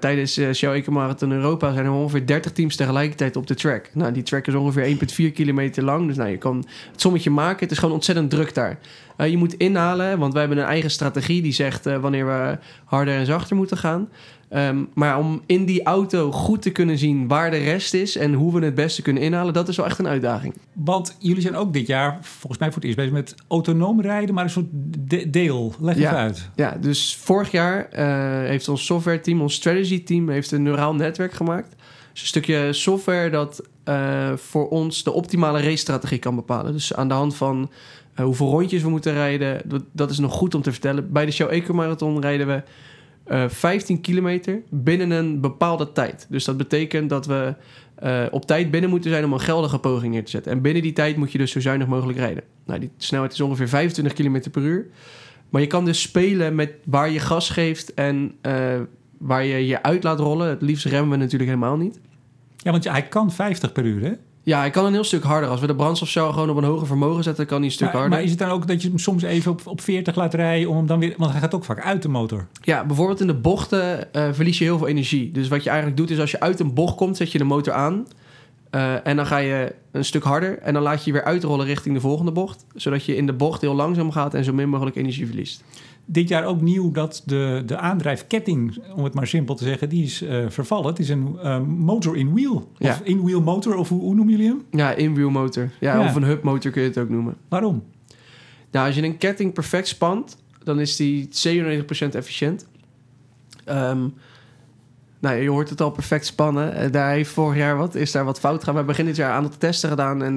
Tijdens 0.00 0.40
Shell 0.52 0.72
Eco 0.72 0.92
Marathon 0.92 1.32
Europa 1.32 1.72
zijn 1.72 1.84
er 1.84 1.92
ongeveer 1.92 2.26
30 2.26 2.52
teams 2.52 2.76
tegelijkertijd 2.76 3.36
op 3.36 3.46
de 3.46 3.54
track. 3.54 3.90
Nou, 3.94 4.12
die 4.12 4.22
track 4.22 4.46
is 4.46 4.54
ongeveer 4.54 4.96
1,4 5.30 5.32
kilometer 5.32 5.84
lang. 5.84 6.06
Dus 6.06 6.16
nou, 6.16 6.30
je 6.30 6.36
kan 6.36 6.56
het 6.92 7.00
sommetje 7.00 7.30
maken. 7.30 7.60
Het 7.60 7.70
is 7.70 7.78
gewoon 7.78 7.94
ontzettend 7.94 8.30
druk 8.30 8.54
daar. 8.54 8.78
Eh, 9.18 9.30
je 9.30 9.36
moet 9.36 9.54
inhalen, 9.54 10.18
want 10.18 10.32
wij 10.32 10.42
hebben 10.42 10.58
een 10.62 10.68
eigen 10.70 10.90
strategie 10.90 11.42
die 11.42 11.52
zegt 11.52 11.86
eh, 11.86 11.96
wanneer 11.96 12.26
we 12.26 12.58
harder 12.84 13.14
en 13.16 13.26
zachter 13.26 13.56
moeten 13.56 13.76
gaan. 13.76 14.08
Ehm, 14.48 14.84
maar 14.94 15.18
om 15.18 15.42
in 15.46 15.64
die 15.64 15.82
auto 15.82 16.32
goed 16.32 16.62
te 16.62 16.70
kunnen 16.70 16.98
zien 16.98 17.28
waar 17.28 17.50
de 17.50 17.56
rest 17.56 17.94
is 17.94 18.16
en 18.16 18.32
hoe 18.32 18.52
we 18.58 18.64
het 18.64 18.74
beste 18.74 19.02
kunnen 19.02 19.22
inhalen, 19.22 19.52
dat 19.54 19.68
is 19.68 19.76
wel 19.76 19.86
echt 19.86 19.98
een 19.98 20.06
uitdaging. 20.06 20.54
Want 20.72 21.16
jullie 21.18 21.42
zijn 21.42 21.56
ook 21.56 21.72
dit 21.72 21.86
jaar, 21.86 22.18
volgens 22.20 22.58
mij 22.58 22.68
voor 22.68 22.76
het 22.76 22.84
eerst 22.84 22.96
bezig 22.96 23.12
met 23.12 23.34
autonoom 23.48 24.00
rijden. 24.00 24.34
Maar 24.34 24.44
een 24.44 24.50
soort 24.50 24.66
de- 24.98 25.30
deel. 25.30 25.74
Leg 25.80 25.96
Ja. 25.98 26.00
even 26.06 26.16
uit. 26.16 26.50
Ja, 26.54 26.76
dus 26.80 27.16
vorig 27.20 27.50
jaar 27.50 27.88
eh, 27.88 28.06
heeft 28.48 28.68
ons 28.68 28.84
software 28.86 29.20
team, 29.20 29.40
ons 29.40 29.54
strategy 29.54 30.04
team, 30.04 30.28
heeft 30.28 30.50
een 30.50 30.62
neuraal 30.62 30.94
netwerk 30.94 31.32
gemaakt. 31.32 31.74
Dus 32.12 32.20
een 32.20 32.26
stukje 32.28 32.72
software 32.72 33.30
dat 33.30 33.62
voor 34.36 34.68
ons 34.68 35.02
de 35.02 35.12
optimale 35.12 35.60
race-strategie 35.62 36.18
kan 36.18 36.34
bepalen. 36.34 36.72
Dus 36.72 36.94
aan 36.94 37.08
de 37.08 37.14
hand 37.14 37.36
van 37.36 37.70
eh, 38.18 38.24
hoeveel 38.24 38.50
rondjes 38.50 38.82
we 38.82 38.88
moeten 38.88 39.12
rijden, 39.12 39.62
dat, 39.92 40.10
is 40.10 40.18
nog 40.18 40.32
goed 40.32 40.54
om 40.54 40.62
te 40.62 40.72
vertellen. 40.72 41.12
Bij 41.12 41.24
de 41.24 41.30
Shell 41.30 41.46
Eco 41.46 41.74
Marathon 41.74 42.20
rijden 42.20 42.46
we 42.46 42.62
eh 43.24 43.48
15 43.48 44.00
kilometer 44.00 44.62
binnen 44.70 45.10
een 45.10 45.40
bepaalde 45.40 45.92
tijd. 45.92 46.26
Dus 46.28 46.44
dat 46.44 46.56
betekent 46.56 47.08
dat 47.08 47.26
we 47.26 47.54
eh, 47.94 48.24
op 48.30 48.46
tijd 48.46 48.70
binnen 48.70 48.90
moeten 48.90 49.10
zijn 49.10 49.24
om 49.24 49.32
een 49.32 49.40
geldige 49.40 49.78
poging 49.78 50.12
neer 50.12 50.24
te 50.24 50.30
zetten. 50.30 50.52
En 50.52 50.60
binnen 50.60 50.82
die 50.82 50.92
tijd 50.92 51.16
moet 51.16 51.32
je 51.32 51.38
dus 51.38 51.50
zo 51.50 51.60
zuinig 51.60 51.86
mogelijk 51.86 52.18
rijden. 52.18 52.42
Nou, 52.66 52.80
die 52.80 52.90
snelheid 52.96 53.32
is 53.32 53.40
ongeveer 53.40 53.68
25 53.68 54.12
km 54.12 54.50
per 54.50 54.62
uur. 54.62 54.86
Maar 55.48 55.60
je 55.60 55.66
kan 55.66 55.84
dus 55.84 56.00
spelen 56.00 56.54
met 56.54 56.72
waar 56.84 57.10
je 57.10 57.18
gas 57.18 57.50
geeft 57.50 57.94
en 57.94 58.34
waar 59.18 59.44
je 59.44 59.66
je 59.66 59.82
uit 59.82 60.02
laat 60.02 60.18
rollen. 60.18 60.48
Het 60.48 60.62
liefst 60.62 60.84
remmen 60.84 61.10
we 61.10 61.16
natuurlijk 61.16 61.50
helemaal 61.50 61.76
niet. 61.76 62.00
Ja, 62.56 62.70
want 62.70 62.84
hij 62.84 63.02
kan 63.02 63.32
50 63.32 63.72
per 63.72 63.84
uur, 63.84 64.02
hè? 64.02 64.12
Ja, 64.48 64.58
hij 64.58 64.70
kan 64.70 64.86
een 64.86 64.92
heel 64.92 65.04
stuk 65.04 65.22
harder. 65.22 65.50
Als 65.50 65.60
we 65.60 65.66
de 65.66 65.74
brandstofcel 65.74 66.32
gewoon 66.32 66.50
op 66.50 66.56
een 66.56 66.64
hoger 66.64 66.86
vermogen 66.86 67.22
zetten, 67.22 67.46
kan 67.46 67.56
hij 67.56 67.66
een 67.66 67.72
stuk 67.72 67.86
Maar, 67.86 67.96
harder. 67.96 68.10
maar 68.12 68.22
is 68.22 68.30
het 68.30 68.38
dan 68.38 68.48
ook 68.50 68.66
dat 68.66 68.82
je 68.82 68.88
hem 68.88 68.98
soms 68.98 69.22
even 69.22 69.50
op, 69.50 69.60
op 69.66 69.80
40 69.80 70.14
laat 70.14 70.34
rijden 70.34 70.68
om 70.68 70.76
hem 70.76 70.86
dan 70.86 70.98
weer... 70.98 71.14
Want 71.16 71.30
hij 71.30 71.40
gaat 71.40 71.54
ook 71.54 71.64
vaak 71.64 71.84
uit 71.84 72.02
de 72.02 72.08
motor. 72.08 72.46
Ja, 72.62 72.84
bijvoorbeeld 72.84 73.20
in 73.20 73.26
de 73.26 73.34
bochten 73.34 74.12
eh, 74.12 74.28
verlies 74.32 74.58
je 74.58 74.64
heel 74.64 74.78
veel 74.78 74.88
energie. 74.88 75.32
Dus 75.32 75.48
wat 75.48 75.62
je 75.62 75.68
eigenlijk 75.68 75.98
doet 75.98 76.10
is 76.10 76.20
als 76.20 76.30
je 76.30 76.40
uit 76.40 76.60
een 76.60 76.74
bocht 76.74 76.96
komt, 76.96 77.16
zet 77.16 77.32
je 77.32 77.38
de 77.38 77.44
motor 77.44 77.72
aan. 77.72 78.06
Eh, 78.70 79.06
en 79.06 79.16
dan 79.16 79.26
ga 79.26 79.36
je 79.36 79.74
een 79.90 80.04
stuk 80.04 80.22
harder 80.22 80.58
en 80.58 80.74
dan 80.74 80.82
laat 80.82 81.04
je 81.04 81.10
je 81.10 81.12
weer 81.12 81.26
uitrollen 81.26 81.66
richting 81.66 81.94
de 81.94 82.00
volgende 82.00 82.32
bocht. 82.32 82.64
Zodat 82.74 83.04
je 83.04 83.16
in 83.16 83.26
de 83.26 83.32
bocht 83.32 83.60
heel 83.60 83.74
langzaam 83.74 84.10
gaat 84.10 84.34
en 84.34 84.44
zo 84.44 84.52
min 84.52 84.68
mogelijk 84.68 84.96
energie 84.96 85.26
verliest. 85.26 85.64
Dit 86.10 86.28
jaar 86.28 86.44
ook 86.44 86.60
nieuw 86.60 86.90
dat 86.90 87.22
de, 87.24 87.62
de 87.66 87.76
aandrijfketting, 87.76 88.78
om 88.94 89.04
het 89.04 89.14
maar 89.14 89.26
simpel 89.26 89.54
te 89.54 89.64
zeggen, 89.64 89.88
die 89.88 90.04
is 90.04 90.22
eh, 90.22 90.44
vervallen. 90.48 90.86
Het 90.86 90.98
is 90.98 91.08
een 91.08 91.38
eh, 91.42 91.60
motor 91.60 92.16
in 92.16 92.34
wheel. 92.34 92.72
Ja. 92.78 92.90
Of 92.90 93.00
in 93.00 93.22
wheel 93.24 93.40
motor, 93.42 93.76
of 93.76 93.88
hoe, 93.88 94.00
hoe 94.00 94.14
noemen 94.14 94.34
jullie 94.36 94.48
hem? 94.50 94.62
Ja, 94.70 94.92
in-wheel 94.92 95.30
motor. 95.30 95.70
Ja, 95.80 95.94
Ja. 95.94 96.04
of 96.04 96.14
een 96.14 96.22
hub 96.22 96.42
motor 96.42 96.70
kun 96.70 96.82
je 96.82 96.88
het 96.88 96.98
ook 96.98 97.08
noemen. 97.08 97.36
Waarom? 97.48 97.82
Nou, 98.70 98.86
als 98.86 98.94
je 98.94 99.02
een 99.02 99.18
ketting 99.18 99.52
perfect 99.52 99.88
spant, 99.88 100.36
dan 100.62 100.80
is 100.80 100.96
die 100.96 101.28
97% 101.30 102.14
efficiënt. 102.14 102.66
Ehm, 103.64 104.08
nou, 105.18 105.36
je 105.36 105.50
hoort 105.50 105.70
het 105.70 105.80
al 105.80 105.90
perfect 105.90 106.26
spannen. 106.26 106.74
Eh, 106.74 106.92
daar 106.92 107.10
heeft 107.12 107.30
vorig 107.30 107.56
jaar 107.58 107.76
wat, 107.76 107.94
is 107.94 108.12
daar 108.12 108.24
wat 108.24 108.40
fout 108.40 108.58
gegaan. 108.58 108.74
We 108.74 108.78
hebben 108.78 108.96
begin 108.96 109.06
dit 109.06 109.16
jaar 109.16 109.30
een 109.30 109.36
aantal 109.44 109.58
testen 109.58 109.88
gedaan 109.88 110.22
en 110.22 110.36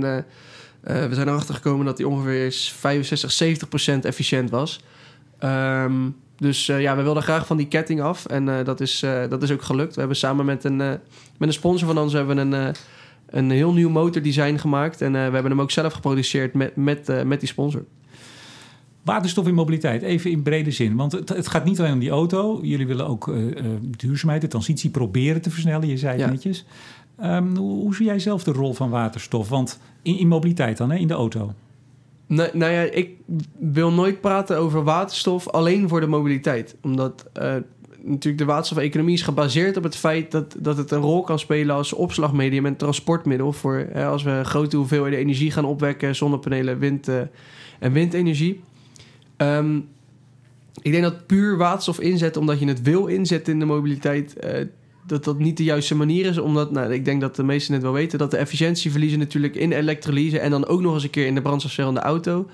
we 0.82 1.16
zijn 1.16 1.28
erachter 1.28 1.56
gekomen 1.56 1.86
dat 1.86 1.98
die 1.98 2.08
ongeveer 2.08 2.51
65, 2.51 3.32
70% 3.32 4.06
efficiënt 4.06 4.50
was. 4.50 4.84
Ehm, 5.42 6.10
dus 6.38 6.70
eh, 6.70 6.82
ja, 6.82 6.96
we 6.96 7.02
wilden 7.02 7.24
graag 7.24 7.46
van 7.46 7.58
die 7.58 7.68
ketting 7.68 8.02
af 8.02 8.26
en 8.26 8.50
eh, 8.50 8.66
dat, 8.66 8.80
is, 8.80 9.04
eh, 9.04 9.30
dat 9.30 9.44
is 9.44 9.52
ook 9.52 9.62
gelukt. 9.62 9.94
We 9.94 10.00
hebben 10.00 10.18
samen 10.18 10.46
met 10.46 10.64
een, 10.64 10.76
met 10.78 11.00
een 11.38 11.54
sponsor 11.54 11.88
van 11.88 11.98
ons 11.98 12.14
hebben 12.14 12.36
we 12.36 12.42
een, 12.58 12.76
een 13.30 13.52
heel 13.52 13.74
nieuw 13.74 13.90
motordesign 13.90 14.58
gemaakt 14.58 15.02
en 15.02 15.12
we 15.12 15.18
hebben 15.18 15.52
hem 15.52 15.62
ook 15.62 15.72
zelf 15.72 15.94
geproduceerd 15.94 16.54
met, 16.54 16.76
met, 16.76 17.26
met 17.26 17.40
die 17.40 17.50
sponsor. 17.50 17.86
Waterstof 19.04 19.48
in 19.48 19.54
mobiliteit, 19.54 20.02
even 20.02 20.32
in 20.32 20.42
brede 20.44 20.72
zin. 20.72 20.96
Want 20.96 21.12
het, 21.12 21.30
het 21.30 21.48
gaat 21.48 21.66
niet 21.66 21.80
alleen 21.80 21.94
om 21.94 22.00
die 22.00 22.10
auto. 22.10 22.60
Jullie 22.62 22.88
willen 22.88 23.08
ook 23.08 23.34
duurzaamheid, 23.98 24.42
de 24.42 24.48
transitie 24.48 24.90
proberen 24.90 25.42
te 25.42 25.50
versnellen. 25.50 25.88
Je 25.88 25.98
zei 25.98 26.12
het 26.12 26.22
Ja. 26.22 26.30
netjes. 26.30 26.66
Ehm, 27.18 27.56
hoe, 27.56 27.82
hoe 27.82 27.96
zie 27.96 28.06
jij 28.06 28.20
zelf 28.20 28.44
de 28.44 28.52
rol 28.52 28.74
van 28.74 28.90
waterstof? 28.90 29.50
Want 29.50 29.80
in, 30.02 30.18
in 30.18 30.28
mobiliteit 30.28 30.78
dan, 30.78 30.92
hè, 30.92 30.98
in 30.98 31.08
de 31.08 31.14
auto. 31.14 31.54
Nee, 32.32 32.50
nou 32.54 32.72
ja, 32.72 32.82
ik 32.82 33.10
wil 33.60 33.92
nooit 33.92 34.22
praten 34.22 34.58
over 34.58 34.84
waterstof 34.84 35.50
alleen 35.50 35.90
voor 35.90 36.00
de 36.00 36.08
mobiliteit. 36.08 36.76
Omdat 36.82 37.30
eh, 37.34 37.56
natuurlijk 38.04 38.38
de 38.38 38.46
waterstofeconomie 38.46 39.14
is 39.14 39.22
gebaseerd 39.22 39.78
op 39.78 39.84
het 39.84 39.96
feit 39.96 40.32
dat, 40.32 40.56
dat 40.60 40.78
het 40.78 40.92
een 40.92 41.02
rol 41.02 41.22
kan 41.22 41.40
spelen 41.40 41.76
als 41.76 41.94
opslagmedium 41.94 42.66
en 42.66 42.76
transportmiddel. 42.76 43.54
Voor 43.54 43.78
eh, 43.78 44.08
als 44.08 44.24
we 44.24 44.42
grote 44.44 44.78
hoeveelheden 44.78 45.20
energie 45.20 45.52
gaan 45.52 45.66
opwekken, 45.66 46.16
zonnepanelen, 46.16 46.80
wind 46.80 47.08
eh, 47.08 47.22
en 47.80 47.92
windenergie. 47.92 48.62
Ehm, 49.38 49.78
ik 50.82 50.92
denk 50.92 51.04
dat 51.04 51.26
puur 51.26 51.58
waterstof 51.58 52.00
inzetten 52.00 52.42
omdat 52.42 52.60
je 52.60 52.68
het 52.68 52.82
wil 52.82 53.06
inzetten 53.06 53.54
in 53.54 53.60
de 53.60 53.66
mobiliteit, 53.66 54.36
eh, 54.36 54.66
dat 55.05 55.24
dat 55.24 55.39
niet 55.39 55.58
de 55.58 55.63
juiste 55.63 55.96
manier 55.96 56.25
is. 56.25 56.38
Omdat, 56.38 56.72
nou, 56.72 56.93
ik 56.93 57.05
denk 57.05 57.22
dat 57.22 57.36
de 57.36 57.43
meesten 57.43 57.74
het 57.74 57.84
wel 57.84 57.91
weten, 57.91 58.20
dat 58.20 58.31
de 58.31 58.38
efficiëntie 58.38 58.91
verliezen 58.91 59.20
natuurlijk 59.20 59.55
in 59.55 59.72
elektrolyse 59.72 60.39
en 60.39 60.51
dan 60.51 60.67
ook 60.67 60.81
nog 60.81 60.93
eens 60.93 61.03
een 61.03 61.10
keer 61.10 61.25
in 61.25 61.36
de 61.36 61.41
brandstofcel 61.41 61.98
auto. 61.98 62.48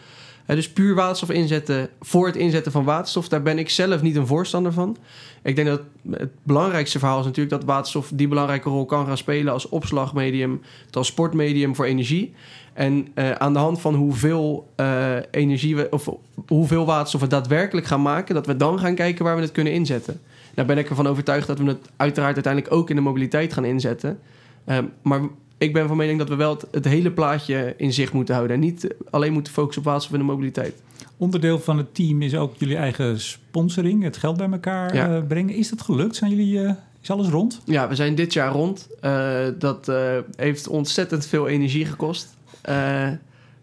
Eh, 0.48 0.56
dus 0.56 0.70
puur 0.70 0.96
waterstof 0.96 1.30
inzetten 1.30 1.90
voor 2.02 2.26
het 2.26 2.36
inzetten 2.36 2.72
van 2.72 2.84
waterstof, 2.84 3.28
daar 3.28 3.42
ben 3.42 3.58
ik 3.58 3.70
zelf 3.70 4.02
niet 4.02 4.16
een 4.16 4.28
voorstander 4.28 4.74
van. 4.74 4.98
Ik 5.44 5.56
denk 5.56 5.68
dat 5.68 5.82
het 6.10 6.30
belangrijkste 6.44 7.00
verhaal 7.00 7.20
is 7.20 7.26
natuurlijk 7.26 7.56
dat 7.56 7.64
waterstof 7.64 8.12
die 8.14 8.28
belangrijke 8.28 8.70
rol 8.70 8.86
kan 8.86 9.06
gaan 9.06 9.18
spelen 9.18 9.54
als 9.54 9.70
opslagmedium, 9.70 10.62
transportmedium 10.90 11.76
voor 11.76 11.86
energie. 11.86 12.34
En 12.74 13.08
eh, 13.14 13.32
aan 13.32 13.54
de 13.54 13.60
hand 13.60 13.82
van 13.82 13.96
hoeveel 13.96 14.72
eh, 14.76 15.16
energie 15.32 15.76
we, 15.76 15.88
of 15.90 16.10
hoeveel 16.48 16.86
waterstof 16.86 17.22
we 17.22 17.28
daadwerkelijk 17.28 17.88
gaan 17.88 18.02
maken, 18.02 18.36
dat 18.36 18.46
we 18.46 18.56
dan 18.56 18.80
gaan 18.80 18.96
kijken 18.96 19.26
waar 19.26 19.36
we 19.36 19.42
het 19.42 19.52
kunnen 19.52 19.74
inzetten. 19.74 20.22
Daar 20.58 20.66
ben 20.66 20.78
ik 20.78 20.90
ervan 20.90 21.08
overtuigd 21.08 21.48
dat 21.48 21.60
we 21.60 21.66
het 21.66 21.90
uiteraard 21.98 22.34
uiteindelijk 22.34 22.74
ook 22.74 22.90
in 22.90 22.96
de 22.96 23.02
mobiliteit 23.02 23.54
gaan 23.54 23.66
inzetten. 23.66 24.20
Ehm, 24.66 24.86
maar 25.02 25.22
ik 25.58 25.74
ben 25.74 25.88
van 25.88 25.98
mening 25.98 26.18
dat 26.20 26.30
we 26.30 26.36
wel 26.36 26.50
het, 26.54 26.66
het 26.72 26.86
hele 26.86 27.12
plaatje 27.12 27.74
in 27.78 27.94
zicht 27.94 28.14
moeten 28.14 28.36
houden. 28.36 28.56
En 28.56 28.62
niet 28.62 28.88
alleen 29.10 29.34
moeten 29.34 29.54
focussen 29.54 29.82
op 29.82 29.88
waterstof 29.88 30.14
in 30.20 30.26
de 30.26 30.32
mobiliteit. 30.32 30.74
Onderdeel 31.18 31.60
van 31.60 31.78
het 31.78 31.96
team 31.96 32.22
is 32.22 32.36
ook 32.36 32.54
jullie 32.58 32.76
eigen 32.78 33.20
sponsoring, 33.20 34.04
het 34.04 34.18
geld 34.18 34.38
bij 34.38 34.50
elkaar 34.52 34.96
Ja. 34.96 35.16
eh, 35.16 35.22
brengen. 35.28 35.56
Is 35.56 35.70
dat 35.70 35.82
gelukt? 35.82 36.16
Zijn 36.16 36.32
jullie, 36.32 36.64
eh, 36.64 36.74
is 37.02 37.10
alles 37.12 37.28
rond? 37.28 37.62
Ja, 37.66 37.88
we 37.88 37.96
zijn 37.96 38.16
dit 38.16 38.34
jaar 38.34 38.52
rond. 38.52 38.88
Eh, 39.02 39.46
dat 39.60 39.92
heeft 40.36 40.68
ontzettend 40.68 41.26
veel 41.26 41.48
energie 41.48 41.86
gekost. 41.86 42.38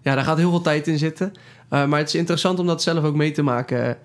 Ja, 0.03 0.15
daar 0.15 0.25
gaat 0.25 0.39
heel 0.39 0.51
veel 0.51 0.61
tijd 0.61 0.87
in 0.89 0.99
zitten. 0.99 1.33
Uh, 1.71 1.87
maar 1.87 1.99
het 1.99 2.09
is 2.09 2.15
interessant 2.15 2.59
om 2.59 2.67
dat 2.67 2.83
zelf 2.83 3.05
ook 3.05 3.15
mee 3.15 3.31
te 3.31 3.43
maken. 3.43 3.97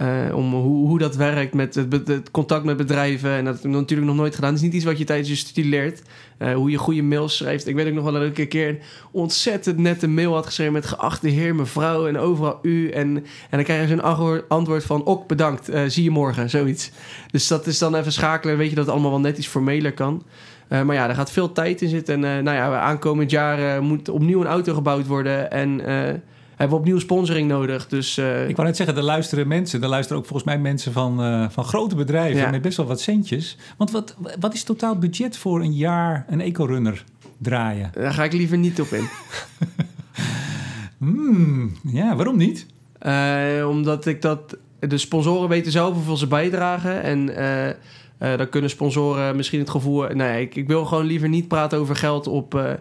Uh, 0.00 0.36
om 0.36 0.52
hoe, 0.52 0.88
hoe 0.88 0.98
dat 0.98 1.16
werkt 1.16 1.54
met 1.54 1.74
het, 1.74 2.30
contact 2.30 2.64
met 2.64 2.76
bedrijven. 2.76 3.30
En 3.30 3.44
dat 3.44 3.54
heb 3.54 3.64
ik 3.64 3.70
natuurlijk 3.70 4.08
nog 4.08 4.16
nooit 4.16 4.34
gedaan. 4.34 4.50
Het 4.50 4.58
is 4.58 4.64
niet 4.64 4.74
iets 4.74 4.84
wat 4.84 4.98
je 4.98 5.04
tijdens 5.04 5.28
je 5.28 5.34
studie 5.34 5.70
leert. 5.70 6.02
Uh, 6.38 6.54
hoe 6.54 6.70
je 6.70 6.76
goede 6.76 7.02
mails 7.02 7.36
schrijft. 7.36 7.66
Ik 7.66 7.74
weet 7.74 7.86
ook 7.86 7.92
nog 7.92 8.04
wel 8.04 8.12
dat 8.12 8.22
ik 8.22 8.38
een 8.38 8.48
keer 8.48 8.68
een 8.68 8.80
ontzettend 9.10 9.78
nette 9.78 10.08
mail 10.08 10.34
had 10.34 10.46
geschreven... 10.46 10.72
met 10.72 10.86
geachte 10.86 11.28
heer, 11.28 11.54
mevrouw 11.54 12.06
en 12.06 12.18
overal 12.18 12.58
u. 12.62 12.90
En, 12.90 13.16
en 13.16 13.24
dan 13.50 13.62
krijg 13.62 13.88
je 13.88 13.96
zo'n 13.96 14.48
antwoord 14.48 14.84
van... 14.84 15.04
ok, 15.04 15.26
bedankt, 15.26 15.70
uh, 15.70 15.82
zie 15.86 16.04
je 16.04 16.10
morgen, 16.10 16.50
zoiets. 16.50 16.90
Dus 17.30 17.48
dat 17.48 17.66
is 17.66 17.78
dan 17.78 17.94
even 17.94 18.12
schakelen. 18.12 18.56
Weet 18.56 18.68
je 18.68 18.74
dat 18.74 18.84
het 18.84 18.94
allemaal 18.94 19.10
wel 19.10 19.20
net 19.20 19.38
iets 19.38 19.46
formeler 19.46 19.92
kan. 19.92 20.22
maar 20.68 20.94
ja, 20.94 21.08
er 21.08 21.14
gaat 21.14 21.32
veel 21.32 21.52
tijd 21.52 21.82
in 21.82 21.88
zitten. 21.88 22.24
En 22.24 22.44
nou 22.44 22.56
ja, 22.56 22.80
aankomend 22.80 23.30
jaar 23.30 23.82
moet 23.82 24.08
opnieuw 24.08 24.40
een 24.40 24.46
auto 24.46 24.74
gebouwd 24.74 25.06
worden. 25.06 25.50
En 25.50 25.80
hebben 26.56 26.68
we 26.68 26.82
opnieuw 26.82 26.98
sponsoring 26.98 27.48
nodig. 27.48 27.88
Dus, 27.88 28.18
uh, 28.18 28.48
ik 28.48 28.56
wou 28.56 28.68
net 28.68 28.76
zeggen, 28.76 28.96
er 28.96 29.02
luisteren 29.02 29.48
mensen. 29.48 29.82
Er 29.82 29.88
luisteren 29.88 30.18
ook 30.18 30.26
volgens 30.28 30.48
mij 30.48 30.58
mensen 30.58 30.92
van, 30.92 31.24
uh, 31.24 31.48
van 31.50 31.64
grote 31.64 31.94
bedrijven 31.94 32.40
ja. 32.40 32.50
met 32.50 32.62
best 32.62 32.76
wel 32.76 32.86
wat 32.86 33.00
centjes. 33.00 33.56
Want 33.76 33.90
wat, 33.90 34.16
wat 34.40 34.54
is 34.54 34.64
totaal 34.64 34.98
budget 34.98 35.36
voor 35.36 35.60
een 35.60 35.74
jaar 35.74 36.24
een 36.28 36.40
eco-runner 36.40 37.04
draaien? 37.38 37.90
Daar 37.92 38.12
ga 38.12 38.24
ik 38.24 38.32
liever 38.32 38.58
niet 38.58 38.80
op 38.80 38.88
in. 38.88 39.08
hmm, 40.98 41.72
ja, 41.82 42.16
waarom 42.16 42.36
niet? 42.36 42.66
Uh, 43.02 43.68
omdat 43.68 44.06
ik 44.06 44.22
dat... 44.22 44.56
De 44.78 44.98
sponsoren 44.98 45.48
weten 45.48 45.72
zelf 45.72 45.94
hoeveel 45.94 46.16
ze 46.16 46.26
bijdragen. 46.26 47.02
En 47.02 47.26
dan 48.18 48.48
kunnen 48.48 48.70
sponsoren 48.70 49.36
misschien 49.36 49.58
het 49.58 49.70
gevoel... 49.70 50.06
Nee, 50.06 50.42
ik, 50.42 50.54
ik 50.54 50.66
wil 50.66 50.84
gewoon 50.84 51.04
liever 51.04 51.28
niet 51.28 51.48
praten 51.48 51.78
over 51.78 51.96
geld 51.96 52.26
op 52.26 52.78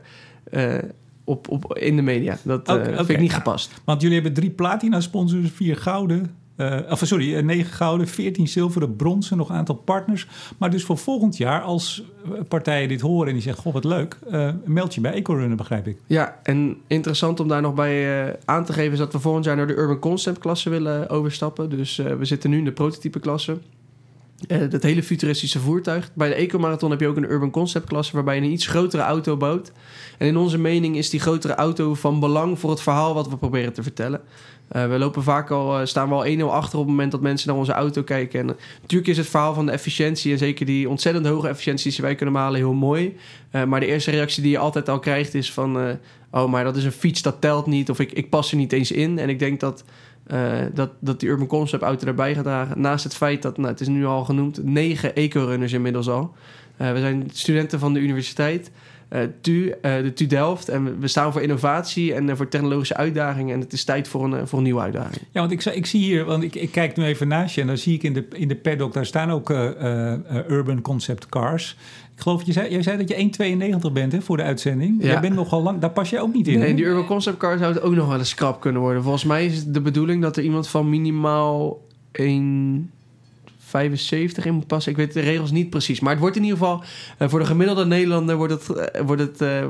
op, 1.24 1.50
op, 1.50 1.78
in 1.78 1.96
de 1.96 2.01
media. 2.01 2.38
Dat 2.44 2.70
okay, 2.70 2.90
uh, 2.90 2.96
vind 2.96 3.10
ik 3.10 3.20
niet 3.20 3.34
gepast. 3.34 3.82
Want 3.84 4.01
jullie 4.01 4.16
hebben 4.16 4.34
drie 4.34 4.51
platina-sponsors, 4.51 5.51
vier 5.51 5.78
gouden... 5.78 6.36
Uh, 6.58 6.80
of 6.90 7.01
sorry, 7.04 7.36
eh, 7.36 7.44
negen 7.44 7.74
gouden, 7.74 8.08
veertien 8.08 8.48
zilveren, 8.48 8.96
bronzen, 8.96 9.38
nog 9.38 9.50
een 9.50 9.56
aantal 9.56 9.75
partners. 9.75 10.28
Maar 10.58 10.70
dus 10.70 10.84
voor 10.84 10.98
volgend 10.98 11.38
jaar, 11.38 11.62
als 11.62 12.04
partijen 12.48 12.88
dit 12.88 13.01
horen 13.01 13.28
en 13.28 13.34
die 13.34 13.42
zeggen: 13.42 13.63
Goh, 13.63 13.74
wat 13.74 13.84
leuk, 13.84 14.18
uh, 14.32 14.50
meld 14.66 14.96
je 14.96 15.01
bij 15.01 15.13
EcoRunner, 15.13 15.58
begrijp 15.58 15.88
ik. 15.88 15.98
Ja, 16.08 16.40
en 16.44 16.78
interessant 16.88 17.40
om 17.40 17.48
daar 17.48 17.62
nog 17.62 17.74
bij 17.74 18.25
uh, 18.28 18.34
aan 18.46 18.66
te 18.66 18.74
geven 18.74 18.92
is 18.92 18.98
dat 18.98 19.13
we 19.13 19.20
volgend 19.20 19.46
jaar 19.46 19.56
naar 19.56 19.68
de 19.68 19.75
Urban 19.75 20.00
Concept 20.00 20.40
klasse 20.40 20.70
willen 20.70 21.10
overstappen. 21.10 21.70
Dus 21.70 21.96
we 21.96 22.25
zitten 22.25 22.50
nu 22.50 22.58
in 22.58 22.66
de 22.66 22.72
prototype 22.72 23.20
klasse. 23.20 23.58
Uh, 24.48 24.69
dat 24.69 24.83
hele 24.83 25.03
futuristische 25.03 25.60
voertuig. 25.60 26.10
Bij 26.13 26.27
de 26.27 26.33
Eco-marathon 26.33 26.89
heb 26.89 27.00
je 27.00 27.07
ook 27.07 27.17
een 27.17 27.31
urban 27.31 27.51
concept 27.51 27.88
klasse 27.88 28.13
waarbij 28.13 28.36
je 28.36 28.41
een 28.41 28.51
iets 28.51 28.67
grotere 28.67 29.01
auto 29.01 29.38
bouwt. 29.38 29.71
En 30.17 30.27
in 30.27 30.38
onze 30.38 30.57
mening 30.57 30.98
is 30.98 31.10
die 31.10 31.19
grotere 31.19 31.55
auto 31.55 31.93
van 31.93 32.19
belang 32.19 32.60
voor 32.60 32.69
het 32.69 32.81
verhaal 32.81 33.13
wat 33.13 33.29
we 33.29 33.38
proberen 33.38 33.74
te 33.74 33.83
vertellen. 33.83 34.21
Uh, 34.71 34.88
we 34.88 34.98
lopen 34.98 35.24
vaak 35.24 35.51
al, 35.51 35.79
uh, 35.79 35.86
staan 35.86 36.10
we 36.10 36.15
al 36.15 36.25
1-0 36.25 36.53
achter 36.53 36.79
op 36.79 36.86
het 36.86 36.93
moment 36.93 37.12
dat 37.12 37.21
mensen 37.21 37.50
naar 37.50 37.57
onze 37.57 37.71
auto 37.71 38.03
kijken. 38.03 38.39
En 38.39 38.55
natuurlijk 38.81 39.10
is 39.10 39.17
het 39.17 39.27
verhaal 39.27 39.53
van 39.53 39.65
de 39.65 39.71
efficiëntie 39.71 40.31
en 40.31 40.38
zeker 40.38 40.65
die 40.65 40.89
ontzettend 40.89 41.25
hoge 41.25 41.48
efficiëntie 41.48 41.91
die 41.91 42.01
wij 42.01 42.15
kunnen 42.15 42.36
malen 42.36 42.60
heel 42.60 42.74
mooi. 42.74 43.17
maar 43.67 43.79
de 43.79 43.86
eerste 43.86 44.12
reactie 44.12 44.43
die 44.43 44.51
je 44.51 44.57
altijd 44.57 44.89
al 44.89 45.00
krijgt 45.00 45.33
is 45.33 45.53
van, 45.53 45.98
oh 46.31 46.51
maar 46.51 46.63
dat 46.63 46.75
is 46.75 46.83
een 46.83 46.91
fiets, 46.91 47.21
dat 47.21 47.41
telt 47.41 47.65
niet. 47.65 47.89
Of 47.89 48.00
ik, 48.00 48.12
ik 48.12 48.29
pas 48.29 48.51
er 48.51 48.57
niet 48.57 48.74
eens 48.74 48.91
in. 48.91 49.19
En 49.19 49.29
ik 49.29 49.39
denk 49.39 49.60
dat 49.60 49.83
uh, 50.34 50.52
dat, 50.74 50.90
dat 51.00 51.20
die 51.20 51.30
Urban 51.30 51.48
Concept 51.48 51.84
auto 51.84 52.08
erbij 52.08 52.36
gaat 52.36 52.44
dragen. 52.44 52.82
Naast 52.82 53.04
het 53.04 53.16
feit 53.16 53.42
dat, 53.42 53.58
nou, 53.58 53.70
het 53.70 53.80
is 53.80 53.88
nu 53.88 54.06
al 54.06 54.24
genoemd, 54.24 54.64
negen 54.64 55.16
eco-runners 55.16 55.74
inmiddels 55.74 56.10
al. 56.10 56.34
Uh, 56.82 56.92
we 56.92 57.00
zijn 57.00 57.30
studenten 57.34 57.80
van 57.80 57.94
de 57.94 58.00
universiteit, 58.00 58.72
uh, 59.14 59.20
TU, 59.42 59.74
de 59.82 60.12
TU 60.14 60.26
Delft. 60.26 60.70
En 60.70 61.00
we 61.00 61.08
staan 61.08 61.32
voor 61.32 61.42
innovatie 61.42 62.14
en 62.14 62.38
voor 62.38 62.48
technologische 62.48 62.96
uitdagingen. 62.96 63.54
En 63.54 63.60
het 63.60 63.74
is 63.74 63.84
tijd 63.84 64.08
voor 64.08 64.24
een, 64.24 64.48
voor 64.48 64.58
een 64.58 64.64
nieuwe 64.64 64.82
uitdaging. 64.82 65.22
Ja, 65.32 65.40
want 65.40 65.52
ik, 65.52 65.66
ik 65.66 65.86
zie 65.86 66.02
hier, 66.02 66.26
want 66.26 66.44
ik, 66.44 66.56
ik 66.56 66.72
kijk 66.72 66.96
nu 66.96 67.04
even 67.04 67.28
naast 67.28 67.56
je... 67.56 67.62
en 67.62 67.68
dan 67.68 67.78
zie 67.78 67.94
ik 67.94 68.04
in 68.04 68.14
de, 68.14 68.28
in 68.34 68.48
de 68.48 68.56
paddock, 68.56 68.94
daar 68.94 69.06
staan 69.06 69.32
ook 69.32 69.50
Urban 70.50 70.82
Concept 70.82 71.30
Cars... 71.30 71.78
Ik 72.22 72.28
geloof, 72.28 72.44
je 72.46 72.52
zei, 72.52 72.70
jij 72.72 72.82
zei 72.82 72.98
dat 72.98 73.10
je 73.10 73.80
1,92 73.88 73.91
bent 73.94 74.12
hè, 74.12 74.22
voor 74.22 74.38
de 74.38 74.44
uitzending. 74.44 75.02
Ja. 75.02 75.08
Jij 75.08 75.20
bent 75.20 75.36
nogal 75.36 75.62
lang, 75.62 75.80
daar 75.80 75.89
pas 75.89 76.10
je 76.10 76.20
ook 76.20 76.34
niet 76.34 76.48
in. 76.48 76.60
Nee, 76.60 76.74
die 76.74 76.86
Urban 76.86 77.06
Concept 77.06 77.38
Car 77.38 77.58
zou 77.58 77.74
het 77.74 77.82
ook 77.82 77.94
nog 77.94 78.08
wel 78.08 78.17
eens 78.17 78.30
scrap 78.30 78.62
kunnen 78.62 78.82
worden. 78.82 79.04
Volgens 79.04 79.24
mij 79.24 79.46
is 79.46 79.65
de 79.65 79.82
bedoeling 79.82 80.22
dat 80.22 80.38
er 80.38 80.44
iemand 80.44 80.67
van 80.67 80.89
minimaal 80.89 81.82
1,75 83.75 84.43
in 84.43 84.53
moet 84.53 84.67
passen. 84.67 84.91
Ik 84.91 84.97
weet 84.97 85.13
de 85.13 85.19
regels 85.19 85.51
niet 85.51 85.69
precies. 85.69 85.99
Maar 85.99 86.12
het 86.12 86.19
wordt 86.19 86.36
in 86.36 86.43
ieder 86.43 86.57
geval, 86.57 86.84
uh, 87.19 87.29
voor 87.29 87.39
de 87.39 87.45
gemiddelde 87.45 87.86
Nederlander 87.86 88.36
wordt 88.36 88.53
het, 88.53 88.93
uh, 88.95 89.01
wordt 89.01 89.21
het, 89.21 89.41
uh, 89.41 89.65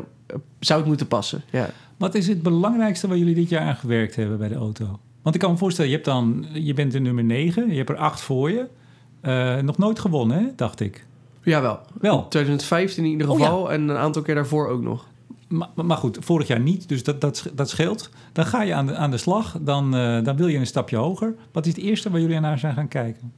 zou 0.59 0.79
het 0.79 0.87
moeten 0.87 1.07
passen. 1.07 1.41
Ja. 1.51 1.69
Wat 1.97 2.15
is 2.15 2.27
het 2.27 2.41
belangrijkste 2.41 3.07
waar 3.07 3.17
jullie 3.17 3.35
dit 3.35 3.49
jaar 3.49 3.67
aan 3.67 3.75
gewerkt 3.75 4.15
hebben 4.15 4.37
bij 4.37 4.47
de 4.47 4.55
auto? 4.55 4.99
Want 5.21 5.35
ik 5.35 5.41
kan 5.41 5.51
me 5.51 5.57
voorstellen, 5.57 5.89
je, 5.89 5.95
hebt 5.95 6.07
dan, 6.07 6.45
je 6.53 6.73
bent 6.73 6.91
de 6.91 6.99
nummer 6.99 7.23
9, 7.23 7.69
je 7.69 7.77
hebt 7.77 7.89
er 7.89 7.97
8 7.97 8.21
voor 8.21 8.51
je. 8.51 8.67
nog 9.61 9.77
nooit 9.77 9.99
gewonnen, 9.99 10.37
hè, 10.37 10.45
dacht 10.55 10.79
ik. 10.79 11.05
Jawel. 11.43 11.79
Wel. 11.99 12.27
2015 12.27 13.03
in 13.03 13.09
ieder 13.09 13.29
oh, 13.29 13.37
geval 13.37 13.71
en 13.71 13.89
een 13.89 13.97
aantal 13.97 14.21
keer 14.21 14.35
daarvoor 14.35 14.67
ook 14.67 14.81
nog. 14.81 15.05
Maar, 15.47 15.67
maar, 15.75 15.97
goed, 15.97 16.17
vorig 16.21 16.47
jaar 16.47 16.59
niet, 16.59 16.89
dus 16.89 17.03
dat, 17.03 17.21
dat, 17.21 17.51
dat 17.53 17.69
scheelt. 17.69 18.09
Dan 18.31 18.45
ga 18.45 18.61
je 18.61 18.73
aan 18.73 18.85
de, 18.85 18.95
aan 18.95 19.11
de 19.11 19.17
slag, 19.17 19.57
dan, 19.61 19.95
uh, 19.95 20.23
dan 20.23 20.35
wil 20.35 20.47
je 20.47 20.57
een 20.57 20.67
stapje 20.67 20.97
hoger. 20.97 21.35
Wat 21.51 21.65
is 21.65 21.75
het 21.75 21.83
eerste 21.83 22.09
waar 22.09 22.21
jullie 22.21 22.39
naar 22.39 22.59
zijn 22.59 22.73
gaan 22.73 22.87
kijken? 22.87 23.33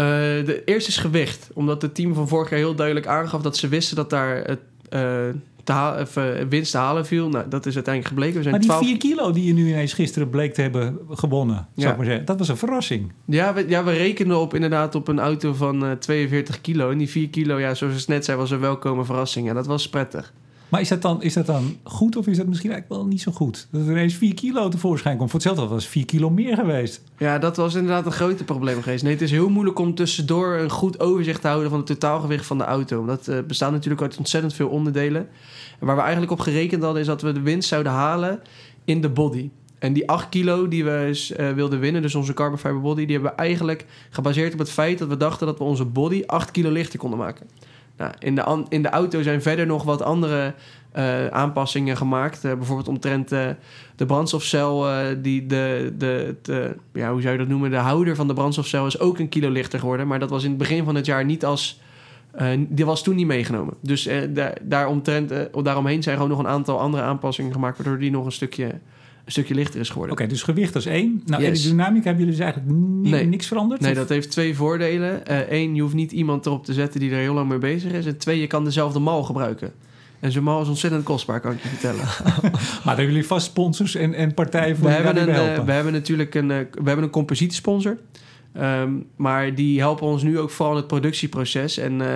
Uh, 0.00 0.06
de 0.46 0.62
eerste 0.64 0.90
is 0.90 0.96
gewicht. 0.96 1.50
Omdat 1.52 1.82
het 1.82 1.94
team 1.94 2.14
van 2.14 2.28
vorig 2.28 2.50
jaar 2.50 2.58
heel 2.58 2.74
duidelijk 2.74 3.06
aangaf 3.06 3.42
dat 3.42 3.56
ze 3.56 3.68
wisten 3.68 3.96
dat 3.96 4.10
daar 4.10 4.36
het, 4.36 4.60
uh, 4.90 5.28
te 5.64 6.46
winst 6.48 6.70
te 6.70 6.78
halen 6.78 7.06
viel. 7.06 7.28
Nou, 7.28 7.48
dat 7.48 7.66
is 7.66 7.74
uiteindelijk 7.74 8.14
gebleken. 8.14 8.36
We 8.36 8.42
zijn 8.42 8.54
maar 8.54 8.60
die 8.60 8.70
12... 8.70 8.86
4 8.86 8.96
kilo 8.96 9.32
die 9.32 9.44
je 9.44 9.52
nu 9.52 9.68
ineens 9.68 9.92
gisteren 9.92 10.30
bleek 10.30 10.54
te 10.54 10.60
hebben 10.60 10.98
gewonnen, 11.10 11.68
ja. 11.74 11.90
ik 11.90 11.96
maar 11.96 12.06
zeggen, 12.06 12.24
dat 12.24 12.38
was 12.38 12.48
een 12.48 12.56
verrassing. 12.56 13.12
Ja 13.24 13.54
we, 13.54 13.68
ja, 13.68 13.84
we 13.84 13.92
rekenen 13.92 14.38
op 14.38 14.54
inderdaad 14.54 14.94
op 14.94 15.08
een 15.08 15.20
auto 15.20 15.52
van 15.52 15.84
uh, 15.84 15.92
42 15.92 16.60
kilo. 16.60 16.90
En 16.90 16.98
die 16.98 17.08
4 17.08 17.28
kilo, 17.28 17.58
ja, 17.58 17.74
zoals 17.74 17.94
het 17.94 18.08
net 18.08 18.24
zei, 18.24 18.38
was 18.38 18.50
een 18.50 18.60
welkome 18.60 19.04
verrassing. 19.04 19.48
En 19.48 19.54
dat 19.54 19.66
was 19.66 19.88
prettig. 19.88 20.32
Maar 20.68 20.80
is 20.80 20.88
dat, 20.88 21.02
dan, 21.02 21.22
is 21.22 21.32
dat 21.32 21.46
dan 21.46 21.76
goed 21.82 22.16
of 22.16 22.26
is 22.26 22.36
dat 22.36 22.46
misschien 22.46 22.70
eigenlijk 22.70 23.00
wel 23.00 23.10
niet 23.10 23.20
zo 23.20 23.32
goed? 23.32 23.68
Dat 23.70 23.82
er 23.82 23.90
ineens 23.90 24.14
4 24.14 24.34
kilo 24.34 24.68
tevoorschijn 24.68 25.16
komt. 25.16 25.30
Voor 25.30 25.40
hetzelfde 25.40 25.74
was 25.74 25.86
4 25.86 26.04
kilo 26.04 26.30
meer 26.30 26.56
geweest. 26.56 27.02
Ja, 27.18 27.38
dat 27.38 27.56
was 27.56 27.74
inderdaad 27.74 28.06
een 28.06 28.12
grote 28.12 28.44
probleem 28.44 28.82
geweest. 28.82 29.02
Nee, 29.02 29.12
het 29.12 29.22
is 29.22 29.30
heel 29.30 29.48
moeilijk 29.48 29.78
om 29.78 29.94
tussendoor 29.94 30.54
een 30.54 30.70
goed 30.70 31.00
overzicht 31.00 31.40
te 31.40 31.46
houden 31.46 31.70
van 31.70 31.78
het 31.78 31.86
totaalgewicht 31.86 32.46
van 32.46 32.58
de 32.58 32.64
auto. 32.64 33.04
Dat 33.04 33.28
uh, 33.28 33.38
bestaat 33.46 33.72
natuurlijk 33.72 34.02
uit 34.02 34.16
ontzettend 34.16 34.54
veel 34.54 34.68
onderdelen. 34.68 35.28
En 35.80 35.86
waar 35.86 35.96
we 35.96 36.02
eigenlijk 36.02 36.32
op 36.32 36.40
gerekend 36.40 36.82
hadden, 36.82 37.00
is 37.00 37.06
dat 37.06 37.22
we 37.22 37.32
de 37.32 37.40
winst 37.40 37.68
zouden 37.68 37.92
halen 37.92 38.40
in 38.84 39.00
de 39.00 39.08
body. 39.08 39.50
En 39.78 39.92
die 39.92 40.08
8 40.08 40.28
kilo 40.28 40.68
die 40.68 40.84
we 40.84 41.32
uh, 41.38 41.50
wilden 41.50 41.80
winnen, 41.80 42.02
dus 42.02 42.14
onze 42.14 42.34
carbon 42.34 42.58
fiber 42.58 42.80
body, 42.80 43.04
die 43.04 43.14
hebben 43.14 43.32
we 43.36 43.42
eigenlijk 43.42 43.86
gebaseerd 44.10 44.52
op 44.52 44.58
het 44.58 44.70
feit 44.70 44.98
dat 44.98 45.08
we 45.08 45.16
dachten 45.16 45.46
dat 45.46 45.58
we 45.58 45.64
onze 45.64 45.84
body 45.84 46.22
8 46.26 46.50
kilo 46.50 46.70
lichter 46.70 46.98
konden 46.98 47.18
maken. 47.18 47.46
Nou, 47.96 48.12
in, 48.18 48.34
de 48.34 48.64
in 48.68 48.82
de 48.82 48.88
auto 48.88 49.22
zijn 49.22 49.42
verder 49.42 49.66
nog 49.66 49.82
wat 49.82 50.02
andere 50.02 50.54
uh, 50.96 51.26
aanpassingen 51.26 51.96
gemaakt. 51.96 52.44
Uh, 52.44 52.52
bijvoorbeeld 52.54 52.88
omtrent 52.88 53.32
uh, 53.32 53.48
de 53.96 54.06
brandstofcel, 54.06 54.86
die 55.22 55.46
de, 55.46 55.92
de, 55.98 56.36
de, 56.42 56.76
ja, 56.92 57.12
hoe 57.12 57.20
zou 57.20 57.32
je 57.32 57.38
dat 57.38 57.48
noemen? 57.48 57.70
De 57.70 57.76
houder 57.76 58.16
van 58.16 58.28
de 58.28 58.34
brandstofcel 58.34 58.86
is 58.86 58.98
ook 58.98 59.18
een 59.18 59.28
kilo 59.28 59.50
lichter 59.50 59.78
geworden. 59.78 60.06
Maar 60.06 60.18
dat 60.18 60.30
was 60.30 60.42
in 60.42 60.48
het 60.48 60.58
begin 60.58 60.84
van 60.84 60.94
het 60.94 61.06
jaar 61.06 61.24
niet 61.24 61.44
als 61.44 61.80
die 62.58 62.84
was 62.84 63.02
toen 63.02 63.14
niet 63.14 63.26
meegenomen. 63.26 63.74
Dus 63.80 64.08
daar, 64.28 64.58
daaromtrent, 64.62 65.32
daaromheen 65.62 66.02
zijn 66.02 66.16
gewoon 66.16 66.30
nog 66.30 66.38
een 66.38 66.48
aantal 66.48 66.80
andere 66.80 67.02
aanpassingen 67.02 67.52
gemaakt... 67.52 67.76
waardoor 67.76 67.98
die 67.98 68.10
nog 68.10 68.24
een 68.24 68.32
stukje, 68.32 68.80
een 69.24 69.32
stukje 69.32 69.54
lichter 69.54 69.80
is 69.80 69.88
geworden. 69.88 70.16
Oké, 70.16 70.26
dus 70.26 70.42
gewicht 70.42 70.74
is 70.74 70.86
één. 70.86 71.22
Nou, 71.26 71.42
yes. 71.42 71.50
aerodynamica 71.50 72.04
hebben 72.04 72.24
jullie 72.24 72.38
dus 72.38 72.44
eigenlijk 72.44 72.78
nee. 73.02 73.26
niks 73.26 73.46
veranderd? 73.46 73.80
Nee, 73.80 73.90
of? 73.90 73.96
dat 73.96 74.08
heeft 74.08 74.30
twee 74.30 74.56
voordelen. 74.56 75.22
Eén, 75.54 75.74
je 75.74 75.82
hoeft 75.82 75.94
niet 75.94 76.12
iemand 76.12 76.46
erop 76.46 76.64
te 76.64 76.72
zetten 76.72 77.00
die 77.00 77.10
er 77.10 77.18
heel 77.18 77.34
lang 77.34 77.48
mee 77.48 77.58
bezig 77.58 77.92
is. 77.92 78.06
En 78.06 78.18
twee, 78.18 78.40
je 78.40 78.46
kan 78.46 78.64
dezelfde 78.64 78.98
mal 78.98 79.22
gebruiken. 79.22 79.72
En 80.20 80.32
zo'n 80.32 80.42
mal 80.42 80.62
is 80.62 80.68
ontzettend 80.68 81.04
kostbaar, 81.04 81.40
kan 81.40 81.52
ik 81.52 81.62
je 81.62 81.68
vertellen. 81.68 82.04
maar 82.84 82.96
hebben 82.96 83.06
jullie 83.06 83.26
vast 83.26 83.46
sponsors 83.46 83.94
en, 83.94 84.14
en 84.14 84.34
partijen 84.34 84.76
voor 84.76 84.88
we 84.88 84.94
hebben 84.94 85.28
een, 85.28 85.64
We 85.64 85.72
hebben 85.72 85.92
natuurlijk 85.92 86.34
een, 86.34 86.48
we 86.48 86.84
hebben 86.84 87.04
een 87.04 87.10
compositiesponsor... 87.10 87.98
Um, 88.60 89.06
maar 89.16 89.54
die 89.54 89.80
helpen 89.80 90.06
ons 90.06 90.22
nu 90.22 90.38
ook 90.38 90.50
vooral 90.50 90.72
in 90.74 90.78
het 90.78 90.86
productieproces. 90.86 91.78
En 91.78 91.92
uh, 92.00 92.08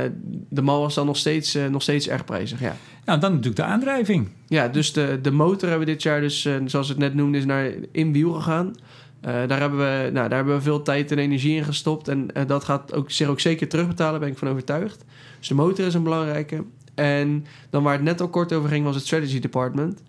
de 0.49 0.63
mal 0.63 0.81
was 0.81 0.95
dan 0.95 1.07
nog 1.07 1.17
steeds, 1.17 1.57
uh, 1.57 1.67
nog 1.67 1.83
steeds 1.83 2.09
erg 2.09 2.25
prijzig, 2.25 2.61
ja. 2.61 2.77
Nou, 3.09 3.21
dan 3.21 3.31
natuurlijk 3.31 3.57
de 3.57 3.63
aandrijving. 3.63 4.29
Ja, 4.47 4.69
dus 4.69 4.93
de, 4.93 5.19
de 5.23 5.31
motor 5.31 5.69
hebben 5.69 5.87
we 5.87 5.93
dit 5.93 6.03
jaar 6.03 6.21
dus, 6.21 6.45
uh, 6.45 6.55
zoals 6.65 6.89
het 6.89 6.99
net 6.99 7.15
noemde, 7.15 7.39
is 7.39 7.45
naar 7.45 7.73
in 7.93 8.13
wiel 8.13 8.33
gegaan. 8.33 8.75
daar, 9.21 9.61
hebben 9.61 9.79
we, 9.79 10.11
nou, 10.13 10.29
daar 10.29 10.37
hebben 10.37 10.55
we 10.55 10.61
veel 10.61 10.83
tijd 10.83 11.13
en 11.13 11.19
energie 11.19 11.57
in 11.57 11.65
gestopt. 11.65 12.09
En 12.09 12.29
dat 12.47 12.65
gaat 12.65 12.95
ook, 12.95 13.11
zich 13.11 13.29
ook 13.29 13.41
zeker 13.41 13.69
terugbetalen, 13.69 14.21
ben 14.21 14.29
ik 14.29 14.39
van 14.39 14.49
overtuigd. 14.49 15.05
Dus 15.39 15.49
de 15.49 15.55
motor 15.55 15.87
is 15.87 15.95
een 15.95 16.03
belangrijke. 16.03 16.65
En 16.95 17.47
dan 17.71 17.83
waar 17.83 17.93
het 17.93 18.03
net 18.03 18.21
al 18.21 18.29
kort 18.29 18.53
over 18.53 18.69
ging, 18.69 18.85
was 18.85 18.95
het 18.95 19.05
strategy 19.05 19.39
department. 19.39 20.03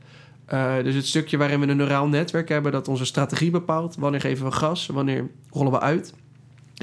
dus 0.84 0.96
het 0.96 1.08
stukje 1.08 1.38
waarin 1.38 1.60
we 1.60 1.68
een 1.68 1.78
neuraal 1.78 2.08
netwerk 2.08 2.50
hebben 2.50 2.72
dat 2.72 2.88
onze 2.88 3.06
strategie 3.06 3.52
bepaalt. 3.52 3.96
Wanneer 3.96 4.22
geven 4.22 4.46
we 4.46 4.52
gas, 4.52 4.86
wanneer 4.88 5.28
rollen 5.50 5.72
we 5.72 5.80
uit. 5.80 6.14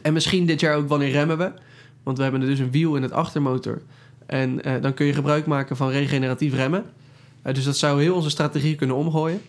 En 0.02 0.12
misschien 0.12 0.46
dit 0.46 0.60
jaar 0.60 0.76
ook 0.76 0.88
wanneer 0.88 1.10
remmen 1.10 1.38
we. 1.38 1.52
Want 2.02 2.16
we 2.16 2.22
hebben 2.22 2.40
dus 2.40 2.58
een 2.58 2.70
wiel 2.70 2.96
in 2.96 3.02
het 3.02 3.12
achtermotor. 3.12 3.82
En 4.26 4.68
uh, 4.68 4.72
dan 4.80 4.94
kun 4.94 5.06
je 5.06 5.12
gebruik 5.12 5.46
maken 5.46 5.76
van 5.76 5.90
regeneratief 5.90 6.54
remmen. 6.54 6.84
Eh, 7.42 7.54
dus 7.54 7.64
dat 7.64 7.76
zou 7.76 8.02
heel 8.02 8.14
onze 8.14 8.30
strategie 8.30 8.74
kunnen 8.74 8.96
omgooien. 8.96 9.40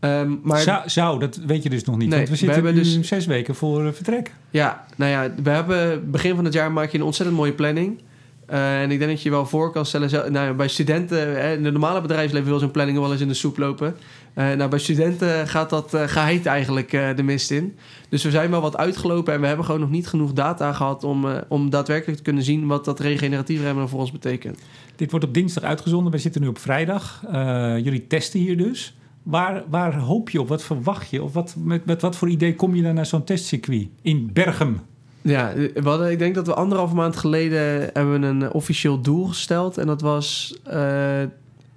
Ehm, 0.00 0.34
maar 0.42 0.60
Zou, 0.60 0.88
zou, 0.88 1.18
dat 1.18 1.36
weet 1.46 1.62
je 1.62 1.70
dus 1.70 1.84
nog 1.84 1.96
niet. 1.96 2.08
Nee, 2.08 2.16
want 2.16 2.28
we 2.28 2.34
we 2.34 2.38
zitten 2.38 2.54
hebben 2.54 2.74
nu 2.74 2.98
dus- 2.98 3.08
zes 3.08 3.26
weken 3.26 3.54
voor 3.54 3.86
eh, 3.86 3.92
vertrek. 3.92 4.32
ja, 4.50 4.84
nou 4.96 5.10
ja, 5.10 5.34
we 5.42 5.50
hebben 5.50 6.10
begin 6.10 6.34
van 6.34 6.44
het 6.44 6.54
jaar 6.54 6.72
maak 6.72 6.90
je 6.90 6.98
een 6.98 7.04
ontzettend 7.04 7.38
mooie 7.38 7.52
planning. 7.52 8.00
Eh, 8.46 8.82
en 8.82 8.90
ik 8.90 8.98
denk 8.98 9.10
dat 9.10 9.22
je 9.22 9.30
wel 9.30 9.46
voor 9.46 9.72
kan 9.72 9.86
stellen. 9.86 10.32
Nou, 10.32 10.46
ja, 10.46 10.52
bij 10.52 10.68
studenten, 10.68 11.18
hè, 11.18 11.54
in 11.54 11.62
de 11.62 11.70
normale 11.70 12.00
bedrijfsleven 12.00 12.48
wil 12.48 12.58
zo'n 12.58 12.70
planning 12.70 12.98
wel 12.98 13.12
eens 13.12 13.20
in 13.20 13.28
de 13.28 13.34
soep 13.34 13.58
lopen. 13.58 13.96
Eh, 14.34 14.52
nou, 14.52 14.70
bij 14.70 14.78
studenten 14.78 15.48
gaat 15.48 15.70
dat 15.70 15.94
uh, 15.94 16.02
geheid 16.06 16.46
eigenlijk 16.46 16.92
eh, 16.92 17.16
de 17.16 17.22
mist 17.22 17.50
in. 17.50 17.76
Dus 18.12 18.24
we 18.24 18.30
zijn 18.30 18.50
wel 18.50 18.60
wat 18.60 18.76
uitgelopen 18.76 19.34
en 19.34 19.40
we 19.40 19.46
hebben 19.46 19.64
gewoon 19.64 19.80
nog 19.80 19.90
niet 19.90 20.06
genoeg 20.06 20.32
data 20.32 20.72
gehad 20.72 21.04
om, 21.04 21.28
eh, 21.28 21.36
om 21.48 21.70
daadwerkelijk 21.70 22.16
te 22.16 22.24
kunnen 22.24 22.42
zien 22.42 22.66
wat 22.66 22.84
dat 22.84 23.00
regeneratief 23.00 23.60
remmen 23.60 23.88
voor 23.88 24.00
ons 24.00 24.12
betekent. 24.12 24.58
Dit 24.96 25.10
wordt 25.10 25.26
op 25.26 25.34
dinsdag 25.34 25.62
uitgezonden. 25.62 26.12
We 26.12 26.18
zitten 26.18 26.40
nu 26.40 26.48
op 26.48 26.58
vrijdag. 26.58 27.24
Eh, 27.30 27.78
jullie 27.78 28.06
testen 28.06 28.40
hier 28.40 28.56
dus. 28.56 28.96
Waar, 29.22 29.62
waar 29.68 29.98
hoop 29.98 30.30
je 30.30 30.40
op? 30.40 30.48
Wat 30.48 30.62
verwacht 30.62 31.10
je? 31.10 31.22
Of 31.22 31.32
wat, 31.32 31.54
met, 31.58 31.84
met 31.84 32.02
wat 32.02 32.16
voor 32.16 32.28
idee 32.28 32.54
kom 32.54 32.74
je 32.74 32.82
dan 32.82 32.94
naar 32.94 33.06
zo'n 33.06 33.24
testcircuit? 33.24 33.88
In 34.02 34.30
Berchem. 34.32 34.80
Ja, 35.22 35.52
hadden, 35.82 36.10
ik 36.10 36.18
denk 36.18 36.34
dat 36.34 36.46
we 36.46 36.54
anderhalve 36.54 36.94
maand 36.94 37.16
geleden 37.16 37.90
hebben 37.92 38.20
we 38.20 38.26
een 38.26 38.42
eh, 38.42 38.54
officieel 38.54 39.00
doel 39.00 39.26
gesteld. 39.26 39.78
En 39.78 39.86
dat 39.86 40.00
was 40.00 40.58
eh, 40.64 41.22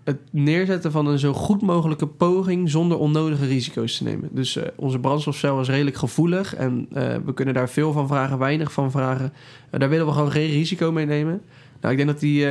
het 0.06 0.18
neerzetten 0.32 0.92
van 0.92 1.08
een 1.08 1.20
zo 1.20 1.34
goed 1.34 1.62
mogelijke 1.62 2.08
poging 2.08 2.70
zonder 2.70 2.98
onnodige 2.98 3.46
risico's 3.46 3.98
te 3.98 4.04
nemen. 4.04 4.30
Dus 4.32 4.56
eh, 4.56 4.64
onze 4.76 5.00
brandstofcel 5.00 5.62
is 5.62 5.70
redelijk 5.70 5.98
gevoelig 5.98 6.56
en 6.56 6.88
eh, 6.94 7.16
we 7.26 7.34
kunnen 7.34 7.54
daar 7.54 7.70
veel 7.70 7.92
van 7.92 8.08
vragen, 8.08 8.38
weinig 8.38 8.72
van 8.72 8.92
vragen. 8.92 9.34
Eh, 9.70 9.80
daar 9.80 9.90
willen 9.90 10.06
we 10.06 10.12
gewoon 10.12 10.32
geen 10.32 10.50
risico 10.50 10.92
mee 10.92 11.06
nemen. 11.06 11.42
Nou, 11.82 11.98
ik 11.98 12.06
denk 12.06 12.12
dat, 12.12 12.20
die, 12.20 12.48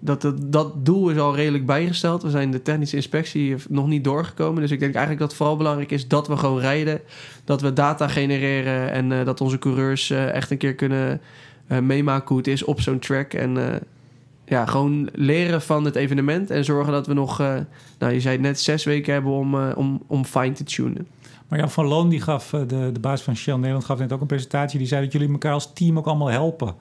dat, 0.00 0.22
dat 0.22 0.52
dat 0.52 0.86
doel 0.86 1.10
is 1.10 1.18
al 1.18 1.36
redelijk 1.36 1.66
bijgesteld. 1.66 2.22
We 2.22 2.30
zijn 2.30 2.50
de 2.50 2.62
technische 2.62 2.96
inspectie 2.96 3.56
nog 3.68 3.86
niet 3.86 4.04
doorgekomen. 4.04 4.62
Dus 4.62 4.70
ik 4.70 4.78
denk 4.78 4.92
eigenlijk 4.92 5.20
dat 5.20 5.28
het 5.28 5.38
vooral 5.38 5.56
belangrijk 5.56 5.90
is 5.90 6.08
dat 6.08 6.28
we 6.28 6.36
gewoon 6.36 6.60
rijden. 6.60 7.00
Dat 7.44 7.60
we 7.60 7.72
data 7.72 8.08
genereren 8.08 8.90
en 8.90 9.24
dat 9.24 9.40
onze 9.40 9.58
coureurs 9.58 10.10
echt 10.10 10.50
een 10.50 10.56
keer 10.56 10.74
kunnen 10.74 11.20
meemaken 11.82 12.28
hoe 12.28 12.36
het 12.36 12.46
is 12.46 12.64
op 12.64 12.80
zo'n 12.80 12.98
track. 12.98 13.32
En 13.32 13.80
ja, 14.46 14.66
gewoon 14.66 15.08
leren 15.12 15.62
van 15.62 15.84
het 15.84 15.94
evenement 15.96 16.50
en 16.50 16.64
zorgen 16.64 16.92
dat 16.92 17.06
we 17.06 17.14
nog, 17.14 17.40
eh, 17.40 17.54
nou 17.98 18.12
je 18.12 18.20
zei 18.20 18.34
het 18.34 18.42
net, 18.44 18.60
zes 18.60 18.84
weken 18.84 19.12
hebben 19.12 19.32
om, 19.32 19.54
eh, 19.54 19.68
om, 19.76 20.02
om 20.06 20.24
fine 20.24 20.52
te 20.52 20.64
tunen. 20.64 21.06
Maar 21.48 21.58
Jan 21.58 21.70
van 21.70 21.86
Loon, 21.86 22.08
die 22.08 22.20
gaf, 22.20 22.52
eh, 22.52 22.60
de, 22.66 22.90
de 22.92 23.00
baas 23.00 23.22
van 23.22 23.36
Shell 23.36 23.54
Nederland, 23.56 23.84
gaf 23.84 23.98
net 23.98 24.12
ook 24.12 24.20
een 24.20 24.26
presentatie. 24.26 24.78
Die 24.78 24.88
zei 24.88 25.02
dat 25.04 25.12
jullie 25.12 25.28
elkaar 25.30 25.52
als 25.52 25.72
team 25.72 25.98
ook 25.98 26.06
allemaal 26.06 26.28
helpen. 26.30 26.74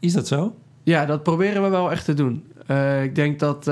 Is 0.00 0.12
dat 0.12 0.26
zo? 0.28 0.54
Ja, 0.82 1.06
dat 1.06 1.22
proberen 1.22 1.62
we 1.62 1.68
wel 1.68 1.90
echt 1.90 2.04
te 2.04 2.14
doen. 2.14 2.44
Ik 3.02 3.14
denk 3.14 3.38
dat. 3.38 3.64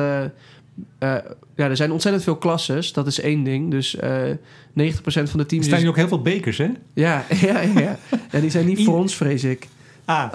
ja, 0.98 1.22
er 1.54 1.76
zijn 1.76 1.92
ontzettend 1.92 2.24
veel 2.24 2.36
klasses. 2.36 2.92
Dat 2.92 3.06
is 3.06 3.20
één 3.20 3.42
ding. 3.42 3.70
Dus 3.70 3.96
eh 3.96 4.12
90% 4.72 5.30
van 5.30 5.38
de 5.38 5.38
Er 5.38 5.46
teams. 5.46 5.64
staan 5.64 5.74
is- 5.76 5.80
hier 5.82 5.88
ook 5.90 5.96
heel 5.96 6.08
veel 6.08 6.22
bekers, 6.22 6.58
hè? 6.58 6.68
ja, 6.94 7.24
ja, 7.40 7.60
ja, 7.60 7.96
ja. 8.30 8.40
die 8.40 8.50
zijn 8.50 8.66
niet 8.66 8.84
voor 8.84 8.96
ons, 8.98 9.14
vrees 9.14 9.44
ik. 9.44 9.68
Ah, 10.04 10.34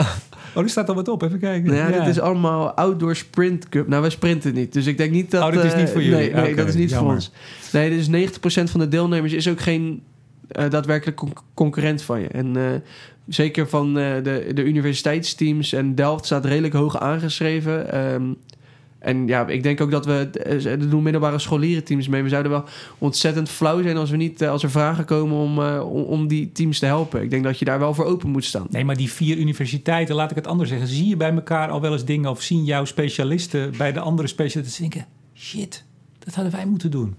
oh, 0.54 0.63
er 0.63 0.70
staat 0.70 0.89
al 0.89 0.96
wat 0.96 1.08
op. 1.08 1.22
Even 1.22 1.39
kijken. 1.39 1.72
Nou 1.74 1.92
ja, 1.92 2.00
dit 2.00 2.08
is 2.08 2.20
allemaal 2.20 2.72
Outdoor 2.72 3.16
Sprint 3.16 3.70
Cup. 3.70 3.88
Nou, 3.88 4.02
wij 4.02 4.10
sprinten 4.12 4.54
niet. 4.54 4.74
Dus 4.74 4.86
ik 4.86 4.98
denk 4.98 5.12
niet 5.12 5.32
dat... 5.32 5.44
Oh, 5.44 5.54
dat 5.54 5.63
is 5.63 5.72
eh, 5.74 5.80
niet 5.80 5.89
voor 5.89 6.02
jullie. 6.02 6.18
Nee, 6.18 6.34
nee 6.34 6.46
Oké, 6.46 6.56
dat 6.56 6.68
is 6.68 6.76
niet 6.76 6.89
jammer. 6.89 7.06
voor 7.06 7.16
ons. 7.16 7.32
Nee, 7.72 7.89
dus 7.89 8.32
90% 8.68 8.72
van 8.72 8.80
de 8.80 8.88
deelnemers 8.88 9.34
is 9.34 9.48
ook 9.48 9.62
geen 9.62 10.02
eh, 10.48 10.70
daadwerkelijk 10.70 11.18
con- 11.18 11.34
concurrent 11.54 12.02
van 12.02 12.20
je. 12.20 12.28
En 12.28 12.58
eh, 12.58 12.63
zeker 13.28 13.68
van 13.70 13.98
eh, 13.98 14.24
de, 14.24 14.52
de 14.54 14.63
universiteitsteams 14.63 15.74
en 15.74 15.96
Delft 15.96 16.26
staat 16.26 16.46
redelijk 16.46 16.74
hoog 16.74 17.00
aangeschreven. 17.00 17.92
Ehm, 17.92 18.24
en 19.04 19.28
ja, 19.28 19.48
ik 19.48 19.63
denk 19.63 19.82
ook 19.82 19.92
dat 19.92 20.06
we... 20.06 20.30
eh, 20.34 20.66
Er 20.66 20.89
doen 20.89 21.04
middelbare 21.04 21.39
scholierenteams 21.39 22.08
mee. 22.08 22.24
We 22.24 22.30
zouden 22.30 22.52
wel 22.52 22.63
ontzettend 22.98 23.50
flauw 23.50 23.82
zijn 23.82 23.98
als, 23.98 24.10
we 24.10 24.18
niet, 24.18 24.42
eh, 24.42 24.50
als 24.50 24.63
er 24.63 24.72
vragen 24.72 25.06
komen 25.06 25.38
om, 25.38 25.60
eh, 25.62 25.92
om, 25.94 26.02
om 26.04 26.28
die 26.28 26.52
teams 26.52 26.80
te 26.80 26.86
helpen. 26.86 27.22
Ik 27.22 27.30
denk 27.30 27.44
dat 27.44 27.60
je 27.60 27.66
daar 27.66 27.80
wel 27.80 27.94
voor 27.94 28.06
open 28.06 28.30
moet 28.30 28.44
staan. 28.46 28.68
Nee, 28.70 28.86
maar 28.86 28.98
die 28.98 29.12
vier 29.12 29.38
universiteiten, 29.38 30.16
laat 30.16 30.30
ik 30.30 30.36
het 30.36 30.48
anders 30.48 30.70
zeggen. 30.70 30.88
Zie 30.88 31.08
je 31.08 31.18
bij 31.18 31.32
elkaar 31.34 31.70
al 31.70 31.82
wel 31.82 31.92
eens 31.92 32.06
dingen 32.06 32.30
of 32.30 32.42
zien 32.42 32.63
jouw 32.63 32.86
specialisten 32.86 33.74
bij 33.78 33.92
de 33.92 34.00
andere 34.00 34.28
specialisten 34.28 34.82
denken... 34.82 35.06
Shit, 35.36 35.84
dat 36.20 36.34
hadden 36.36 36.54
wij 36.54 36.66
moeten 36.66 36.92
doen. 36.92 37.16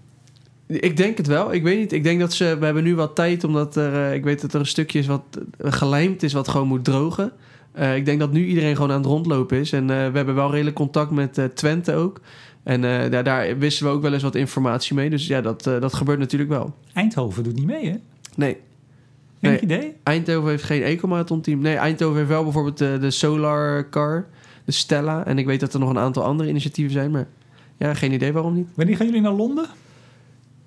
Ik 0.67 0.97
denk 0.97 1.17
het 1.17 1.27
wel. 1.27 1.53
Ik 1.53 1.63
weet 1.63 1.79
niet. 1.79 1.93
Ik 1.93 2.03
denk 2.03 2.21
dat 2.21 2.33
ze. 2.33 2.57
We 2.59 2.65
hebben 2.65 2.85
nu 2.85 2.95
wat 2.95 3.15
tijd, 3.15 3.45
omdat 3.45 3.77
er. 3.77 3.95
eh, 4.09 4.15
ik 4.15 4.25
weet 4.25 4.41
dat 4.41 4.55
er 4.55 4.61
een 4.61 4.67
stukje 4.67 4.99
is 4.99 5.07
wat 5.07 5.23
eh, 5.59 5.73
gelijmd 5.73 6.23
is, 6.23 6.33
wat 6.33 6.49
gewoon 6.49 6.69
moet 6.69 6.85
drogen. 6.85 7.33
Eh, 7.75 7.97
ik 7.97 8.05
denk 8.05 8.19
dat 8.21 8.33
nu 8.33 8.47
iedereen 8.47 8.75
gewoon 8.77 8.91
aan 8.91 8.97
het 8.97 9.07
rondlopen 9.07 9.59
is. 9.59 9.73
En 9.73 9.83
eh, 9.91 9.97
we 10.11 10.17
hebben 10.17 10.35
wel 10.35 10.51
redelijk 10.51 10.77
contact 10.77 11.11
met 11.11 11.39
eh, 11.39 11.45
Twente 11.45 11.95
ook. 11.95 12.21
En 12.63 12.81
daar, 13.11 13.25
daar 13.25 13.59
wisten 13.59 13.87
we 13.87 13.93
ook 13.93 14.03
wel 14.03 14.13
eens 14.13 14.23
wat 14.23 14.35
informatie 14.35 14.95
mee. 14.95 15.11
Dus 15.11 15.27
ja, 15.27 15.41
dat, 15.41 15.63
dat 15.63 15.95
gebeurt 15.95 16.19
natuurlijk 16.19 16.51
wel. 16.51 16.75
Eindhoven 16.93 17.43
doet 17.43 17.55
niet 17.55 17.67
mee, 17.67 17.87
hè? 17.91 17.97
Nee, 18.37 18.57
Nee. 19.41 19.61
idee? 19.61 19.93
Eindhoven 20.03 20.51
heeft 20.51 20.63
geen 20.63 20.83
ecomarathon 20.83 21.41
team. 21.41 21.61
Nee, 21.61 21.77
Eindhoven 21.77 22.17
heeft 22.17 22.29
wel 22.29 22.43
bijvoorbeeld 22.43 22.79
de, 22.79 22.99
de 23.01 23.11
Solar 23.11 23.89
Car, 23.91 24.27
de 24.65 24.73
Stella. 24.73 25.27
En 25.27 25.39
ik 25.39 25.47
weet 25.47 25.61
dat 25.61 25.75
er 25.75 25.81
nog 25.81 25.89
een 25.91 25.99
aantal 25.99 26.23
andere 26.25 26.49
initiatieven 26.49 26.93
zijn, 26.93 27.11
maar 27.11 27.27
ja, 27.77 27.95
geen 27.95 28.13
idee 28.13 28.33
waarom 28.33 28.55
niet. 28.55 28.69
Wanneer 28.75 28.97
gaan 28.97 29.07
jullie 29.07 29.21
naar 29.21 29.33
Londen? 29.33 29.67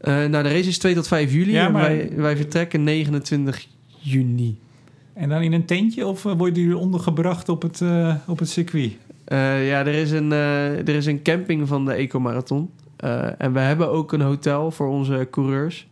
Nou, 0.02 0.30
de 0.32 0.42
race 0.42 0.68
is 0.70 0.78
2 0.78 0.94
tot 0.94 1.08
5 1.08 1.34
juli 1.34 1.52
Ja, 1.52 1.66
en 1.66 1.72
maar- 1.72 1.82
wij, 1.82 2.12
wij 2.16 2.36
vertrekken 2.36 2.84
29 2.84 3.68
juni. 4.00 4.58
En 5.18 5.30
dan 5.30 5.42
in 5.42 5.54
een 5.54 5.66
tentje 5.66 6.08
of 6.08 6.26
eh, 6.26 6.34
worden 6.38 6.62
jullie 6.62 6.78
ondergebracht 6.78 7.50
op 7.50 7.62
het, 7.62 7.82
eh, 7.82 8.16
op 8.28 8.40
het 8.40 8.50
circuit? 8.50 8.92
Eh, 9.26 9.68
ja, 9.68 9.80
er 9.80 9.94
is, 9.94 10.12
een, 10.12 10.32
er 10.32 10.90
is 10.90 11.06
een 11.06 11.22
camping 11.22 11.68
van 11.68 11.86
de 11.86 11.94
Ecomarathon. 11.94 12.70
En 13.38 13.54
we 13.54 13.60
hebben 13.60 13.90
ook 13.90 14.14
een 14.14 14.22
hotel 14.22 14.72
voor 14.72 14.88
onze 14.88 15.28
coureurs. 15.32 15.88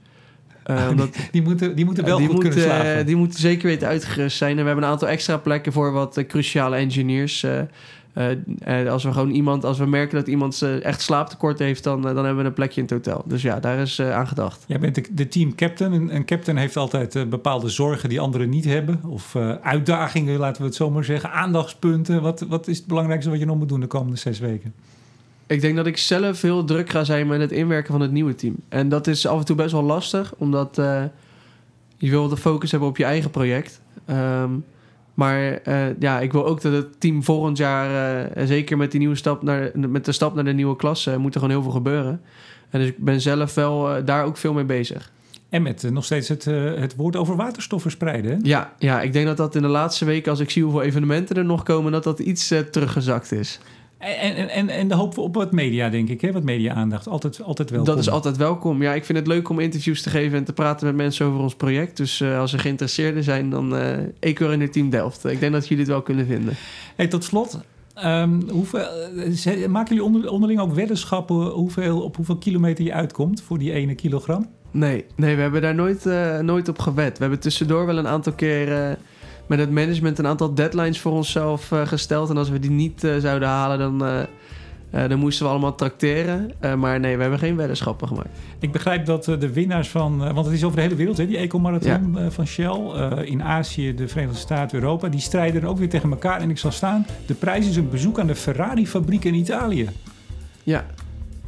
Omdat, 0.90 1.18
Die 1.32 1.42
moeten, 1.42 1.76
die 1.76 1.86
moeten 1.86 2.06
wel 2.06 2.18
die, 2.18 2.28
goed 2.28 2.40
kunnen 2.40 2.98
eh, 2.98 3.06
die 3.06 3.16
moeten 3.16 3.40
zeker 3.40 3.68
weten 3.68 3.88
uitgerust 3.88 4.38
zijn. 4.38 4.52
En 4.52 4.58
we 4.58 4.66
hebben 4.66 4.84
een 4.84 4.90
aantal 4.90 5.08
extra 5.08 5.38
plekken 5.38 5.72
voor 5.72 5.92
wat 5.92 6.24
cruciale 6.28 6.76
engineers. 6.76 7.46
Eh, 8.16 8.92
als 8.92 9.04
we 9.04 9.12
gewoon 9.12 9.30
iemand, 9.30 9.64
als 9.64 9.78
we 9.78 9.86
merken 9.86 10.18
dat 10.18 10.28
iemand 10.28 10.62
echt 10.62 11.02
slaaptekort 11.02 11.60
heeft, 11.60 11.84
dan, 11.84 12.08
eh, 12.08 12.16
dan 12.16 12.26
hebben 12.26 12.44
we 12.44 12.50
een 12.50 12.54
plekje 12.56 12.82
in 12.82 12.88
het 12.88 12.94
hotel. 12.94 13.24
Dus 13.28 13.42
ja, 13.42 13.60
daar 13.60 13.78
is 13.78 14.02
aan 14.02 14.28
gedacht. 14.28 14.64
Jij 14.68 14.80
bent 14.80 14.96
de, 14.96 15.06
de 15.12 15.28
team 15.28 15.56
captain. 15.56 16.16
Een 16.16 16.26
captain 16.26 16.58
heeft 16.58 16.78
altijd 16.78 17.30
bepaalde 17.30 17.70
zorgen 17.70 18.10
die 18.10 18.20
anderen 18.20 18.50
niet 18.50 18.66
hebben. 18.66 19.02
Of 19.08 19.36
uitdagingen, 19.62 20.40
laten 20.40 20.62
we 20.62 20.68
het 20.68 20.76
zo 20.76 20.90
maar 20.92 21.04
zeggen. 21.04 21.32
Aandachtspunten. 21.32 22.22
Wat, 22.22 22.42
wat 22.42 22.68
is 22.68 22.78
het 22.78 22.88
belangrijkste 22.88 23.30
wat 23.30 23.40
je 23.40 23.46
nog 23.46 23.58
moet 23.58 23.70
doen 23.70 23.80
de 23.80 23.88
komende 23.88 24.18
zes 24.18 24.40
weken? 24.40 24.74
Ik 25.48 25.62
denk 25.62 25.76
dat 25.76 25.88
ik 25.88 25.98
zelf 25.98 26.42
heel 26.42 26.64
druk 26.64 26.90
ga 26.90 27.04
zijn 27.04 27.28
met 27.28 27.40
het 27.40 27.52
inwerken 27.52 27.92
van 27.92 28.02
het 28.02 28.12
nieuwe 28.12 28.36
team. 28.36 28.56
En 28.70 28.90
dat 28.90 29.08
is 29.08 29.28
af 29.28 29.40
en 29.40 29.46
toe 29.46 29.56
best 29.56 29.72
wel 29.72 29.84
lastig, 29.84 30.34
omdat 30.38 30.76
je 31.98 32.10
wil 32.10 32.28
de 32.28 32.38
focus 32.38 32.72
hebben 32.72 32.90
op 32.90 32.98
je 32.98 33.04
eigen 33.04 33.30
project. 33.30 33.82
Ehm, 34.06 34.52
maar 35.16 35.54
eh, 35.54 36.00
ja, 36.00 36.20
ik 36.20 36.32
wil 36.32 36.46
ook 36.46 36.62
dat 36.62 36.74
het 36.74 37.00
team 37.00 37.24
volgend 37.24 37.58
jaar, 37.58 38.28
eh, 38.28 38.48
zeker 38.48 38.78
met, 38.78 38.92
die 38.92 39.00
nieuwe 39.00 39.16
stap 39.16 39.44
naar, 39.44 39.72
met 39.74 40.06
de 40.06 40.12
stap 40.12 40.36
naar 40.36 40.44
de 40.44 40.54
nieuwe 40.54 40.76
klasse, 40.76 41.12
eh, 41.12 41.18
moet 41.18 41.34
er 41.34 41.40
gewoon 41.40 41.56
heel 41.56 41.64
veel 41.64 41.72
gebeuren. 41.72 42.22
En 42.70 42.80
dus 42.80 42.90
ik 42.90 42.98
ben 42.98 43.22
zelf 43.22 43.54
wel 43.54 44.06
daar 44.06 44.26
ook 44.26 44.38
veel 44.38 44.54
mee 44.54 44.64
bezig. 44.64 45.12
En 45.50 45.62
met 45.62 45.92
nog 45.92 46.06
steeds 46.06 46.28
het, 46.28 46.46
het 46.76 46.96
woord 46.96 47.16
over 47.16 47.36
waterstof 47.36 47.82
verspreiden. 47.82 48.32
hè? 48.32 48.38
Ja, 48.42 48.74
ja, 48.80 49.02
ik 49.02 49.14
denk 49.14 49.26
dat 49.26 49.38
dat 49.38 49.56
in 49.56 49.62
de 49.62 49.68
laatste 49.68 50.06
weken, 50.06 50.32
als 50.32 50.40
ik 50.40 50.50
zie 50.50 50.64
hoeveel 50.64 50.82
evenementen 50.82 51.36
er 51.36 51.46
nog 51.46 51.64
komen, 51.64 51.92
dat 51.92 52.04
dat 52.04 52.20
iets 52.20 52.48
teruggezakt 52.72 53.32
is. 53.32 53.60
En, 54.06 54.50
en, 54.50 54.70
en, 54.70 54.88
de 54.88 54.96
hoop 54.96 55.18
op 55.18 55.36
wat 55.36 55.52
media, 55.52 55.90
denk 55.90 56.10
ik. 56.10 56.22
Hè? 56.22 56.32
Wat 56.32 56.44
media-aandacht. 56.44 57.08
Altijd, 57.08 57.42
altijd 57.42 57.70
welkom. 57.70 57.88
Dat 57.88 58.00
is 58.00 58.10
altijd 58.10 58.38
welkom. 58.38 58.82
Ja, 58.82 58.94
ik 58.94 59.06
vind 59.06 59.18
het 59.18 59.28
leuk 59.28 59.50
om 59.50 59.60
interviews 59.60 60.02
te 60.02 60.10
geven 60.10 60.38
en 60.38 60.44
te 60.44 60.54
praten 60.54 60.88
met 60.88 60.96
mensen 60.96 61.26
over 61.26 61.40
ons 61.40 61.56
project. 61.56 61.98
Dus 61.98 62.22
eh, 62.22 62.40
als 62.40 62.54
er 62.54 62.60
geïnteresseerden 62.60 63.24
zijn, 63.24 63.50
dan 63.50 63.76
eh 63.76 63.98
Eco 64.20 64.50
in 64.50 64.62
het 64.62 64.74
team 64.74 64.90
Delft. 64.90 65.26
Ik 65.26 65.40
denk 65.40 65.54
dat 65.54 65.68
jullie 65.68 65.84
het 65.84 65.92
wel 65.92 66.02
kunnen 66.02 66.26
vinden. 66.26 66.54
Hey, 66.96 67.08
tot 67.08 67.24
slot. 67.24 67.60
ehm, 67.94 68.42
hoeveel, 68.50 68.80
eh, 68.80 69.68
maken 69.68 69.96
jullie 69.96 70.04
onder, 70.04 70.30
onderling 70.30 70.60
ook 70.60 70.74
weddenschappen 70.74 71.36
hoeveel, 71.36 72.02
op 72.02 72.16
hoeveel 72.16 72.38
kilometer 72.38 72.86
je 72.86 72.94
uitkomt 72.94 73.42
voor 73.42 73.58
die 73.58 73.72
ene 73.72 73.96
kilogram? 73.96 74.48
Nee, 74.72 75.06
nee 75.16 75.36
we 75.36 75.42
hebben 75.42 75.62
daar 75.62 75.76
nooit, 75.76 76.06
nooit 76.42 76.68
op 76.68 76.80
gewet. 76.80 77.18
We 77.18 77.22
hebben 77.24 77.40
tussendoor 77.40 77.86
wel 77.86 77.98
een 77.98 78.08
aantal 78.08 78.34
keer 78.34 78.98
met 79.48 79.60
het 79.60 79.72
management 79.72 80.20
een 80.20 80.28
aantal 80.28 80.54
deadlines 80.54 81.00
voor 81.00 81.12
onszelf 81.12 81.72
eh, 81.72 81.88
gesteld. 81.88 82.30
En 82.30 82.38
als 82.38 82.50
we 82.50 82.60
die 82.60 82.72
niet 82.72 83.04
eh, 83.04 83.18
zouden 83.18 83.48
halen, 83.48 83.80
dan, 83.80 84.06
eh, 84.06 85.10
dan 85.10 85.20
moesten 85.20 85.46
we 85.46 85.52
allemaal 85.52 85.76
tracteren. 85.76 86.52
Maar 86.78 87.00
nee, 87.00 87.16
we 87.16 87.22
hebben 87.22 87.40
geen 87.40 87.56
weddenschappen 87.56 88.08
gemaakt. 88.08 88.30
Ik 88.60 88.72
begrijp 88.72 89.06
dat 89.06 89.26
de 89.26 89.54
winnaars 89.54 89.90
van, 89.90 90.34
want 90.34 90.46
het 90.46 90.56
is 90.56 90.64
over 90.64 90.76
de 90.76 90.82
hele 90.82 90.96
wereld, 90.96 91.18
hè, 91.18 91.28
die 91.28 91.38
ecomarathon 91.38 92.18
eh, 92.18 92.26
van 92.30 92.48
Shell. 92.48 92.80
in 93.26 93.44
Azië, 93.44 93.96
de 93.96 94.08
Verenigde 94.08 94.40
Staten, 94.40 94.80
Europa. 94.80 95.08
Die 95.08 95.20
strijden 95.20 95.62
er 95.62 95.68
ook 95.68 95.78
weer 95.78 95.90
tegen 95.90 96.10
elkaar. 96.10 96.42
En 96.42 96.50
ik 96.50 96.58
zal 96.58 96.72
staan, 96.72 97.06
de 97.26 97.34
prijs 97.34 97.68
is 97.68 97.76
een 97.76 97.90
bezoek 97.90 98.20
aan 98.20 98.28
de 98.28 98.36
Ferrari-fabriek 98.36 99.24
in 99.24 99.34
Italië. 99.34 99.90
Ja. 100.64 100.86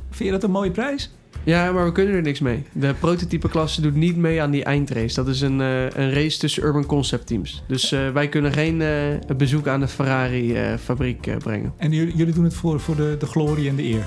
Vind 0.10 0.30
je 0.30 0.32
dat 0.32 0.44
een 0.44 0.52
mooie 0.52 0.72
prijs? 0.72 1.12
Ja, 1.48 1.72
maar 1.72 1.86
we 1.86 1.92
kunnen 1.92 2.16
er 2.16 2.22
niks 2.22 2.40
mee. 2.40 2.64
De 2.72 2.94
prototype 3.00 3.50
klasse 3.50 3.82
doet 3.82 3.96
niet 3.96 4.16
mee 4.16 4.42
aan 4.42 4.52
die 4.52 4.64
eindrace. 4.64 5.16
Dat 5.16 5.28
is 5.28 5.42
een, 5.42 5.62
eh, 5.62 5.84
een 5.84 6.14
race 6.14 6.40
tussen 6.40 6.64
urban 6.64 6.86
concept 6.86 7.28
teams. 7.28 7.64
Dus 7.68 7.92
eh, 7.92 8.10
wij 8.10 8.30
kunnen 8.30 8.54
geen 8.54 8.82
eh, 8.82 9.36
bezoek 9.38 9.68
aan 9.68 9.80
de 9.80 9.88
Ferrari-fabriek 9.88 11.38
brengen. 11.38 11.74
En 11.78 11.92
jullie, 11.92 12.34
doen 12.34 12.44
het 12.44 12.54
voor, 12.54 12.80
voor 12.80 12.96
de, 12.96 13.16
de 13.20 13.26
glorie 13.26 13.70
en 13.70 13.76
de 13.76 13.84
eer. 13.84 14.06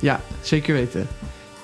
Ja, 0.00 0.20
zeker 0.42 0.74
weten. 0.74 1.06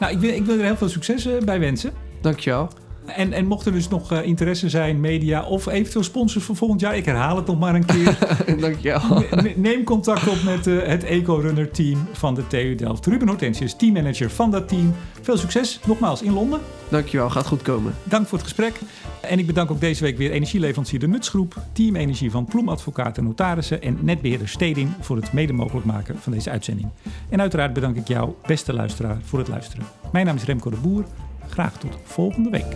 Nou, 0.01 0.13
ik 0.13 0.19
wil, 0.19 0.31
ik 0.35 0.45
wil 0.45 0.59
er 0.59 0.65
heel 0.65 0.77
veel 0.77 0.89
succes 0.89 1.29
bij 1.45 1.61
wensen. 1.61 1.93
Dankjewel. 2.21 2.71
En, 3.07 3.33
en 3.33 3.47
mocht 3.47 3.67
er 3.67 3.73
dus 3.73 3.89
nog 3.89 4.13
uh, 4.13 4.27
interesse 4.27 4.69
zijn, 4.69 5.01
media 5.01 5.45
of 5.45 5.67
eventueel 5.67 6.05
sponsors 6.05 6.45
voor 6.45 6.57
volgend 6.57 6.81
jaar, 6.81 6.97
ik 6.97 7.05
herhaal 7.05 7.37
het 7.37 7.47
nog 7.47 7.59
maar 7.59 7.75
een 7.75 7.85
keer. 7.85 8.19
Dankjewel. 8.61 9.25
Neem 9.57 9.85
contact 9.85 10.29
op 10.29 10.43
met 10.43 10.67
uh, 10.67 10.83
het 10.83 11.05
Eco-Runner 11.05 11.71
team 11.71 12.09
van 12.13 12.35
de 12.35 12.47
TU 12.47 12.75
Delft. 12.75 13.07
Ruben 13.07 13.29
Hortensius, 13.29 13.75
teammanager 13.75 14.31
van 14.31 14.51
dat 14.51 14.69
team. 14.69 14.95
Veel 15.23 15.37
succes 15.37 15.81
nogmaals 15.87 16.23
in 16.23 16.33
Londen. 16.33 16.61
Dankjewel, 16.89 17.31
gaat 17.31 17.47
goed 17.47 17.63
komen. 17.63 17.95
Dank 18.05 18.27
voor 18.27 18.39
het 18.39 18.47
gesprek. 18.47 18.81
En 19.21 19.39
ik 19.39 19.47
bedank 19.47 19.71
ook 19.71 19.81
deze 19.81 20.03
week 20.03 20.17
weer 20.19 20.31
energieleverancier 20.31 20.99
De 20.99 21.09
Nutsgroep, 21.09 21.57
Team 21.73 21.97
Energie 21.97 22.31
van 22.31 22.45
Ploemadvocaten 22.45 23.23
en 23.23 23.29
Notarissen 23.29 23.83
en 23.83 23.99
netbeheerder 24.01 24.49
Steding 24.49 24.91
voor 25.01 25.17
het 25.17 25.33
mede 25.33 25.53
mogelijk 25.53 25.87
maken 25.87 26.19
van 26.19 26.33
deze 26.33 26.51
uitzending. 26.51 26.89
En 27.29 27.41
uiteraard 27.41 27.73
bedank 27.73 27.97
ik 27.97 28.09
jou, 28.09 28.33
beste 28.47 28.73
luisteraar, 28.73 29.19
voor 29.23 29.39
het 29.39 29.49
luisteren. 29.49 29.87
Mijn 30.13 30.27
naam 30.27 30.37
is 30.37 30.45
Remco 30.45 30.71
de 30.71 30.77
Boer. 30.77 31.05
Graag 31.49 31.79
tot 31.79 31.99
volgende 32.05 32.51
week. 32.51 32.75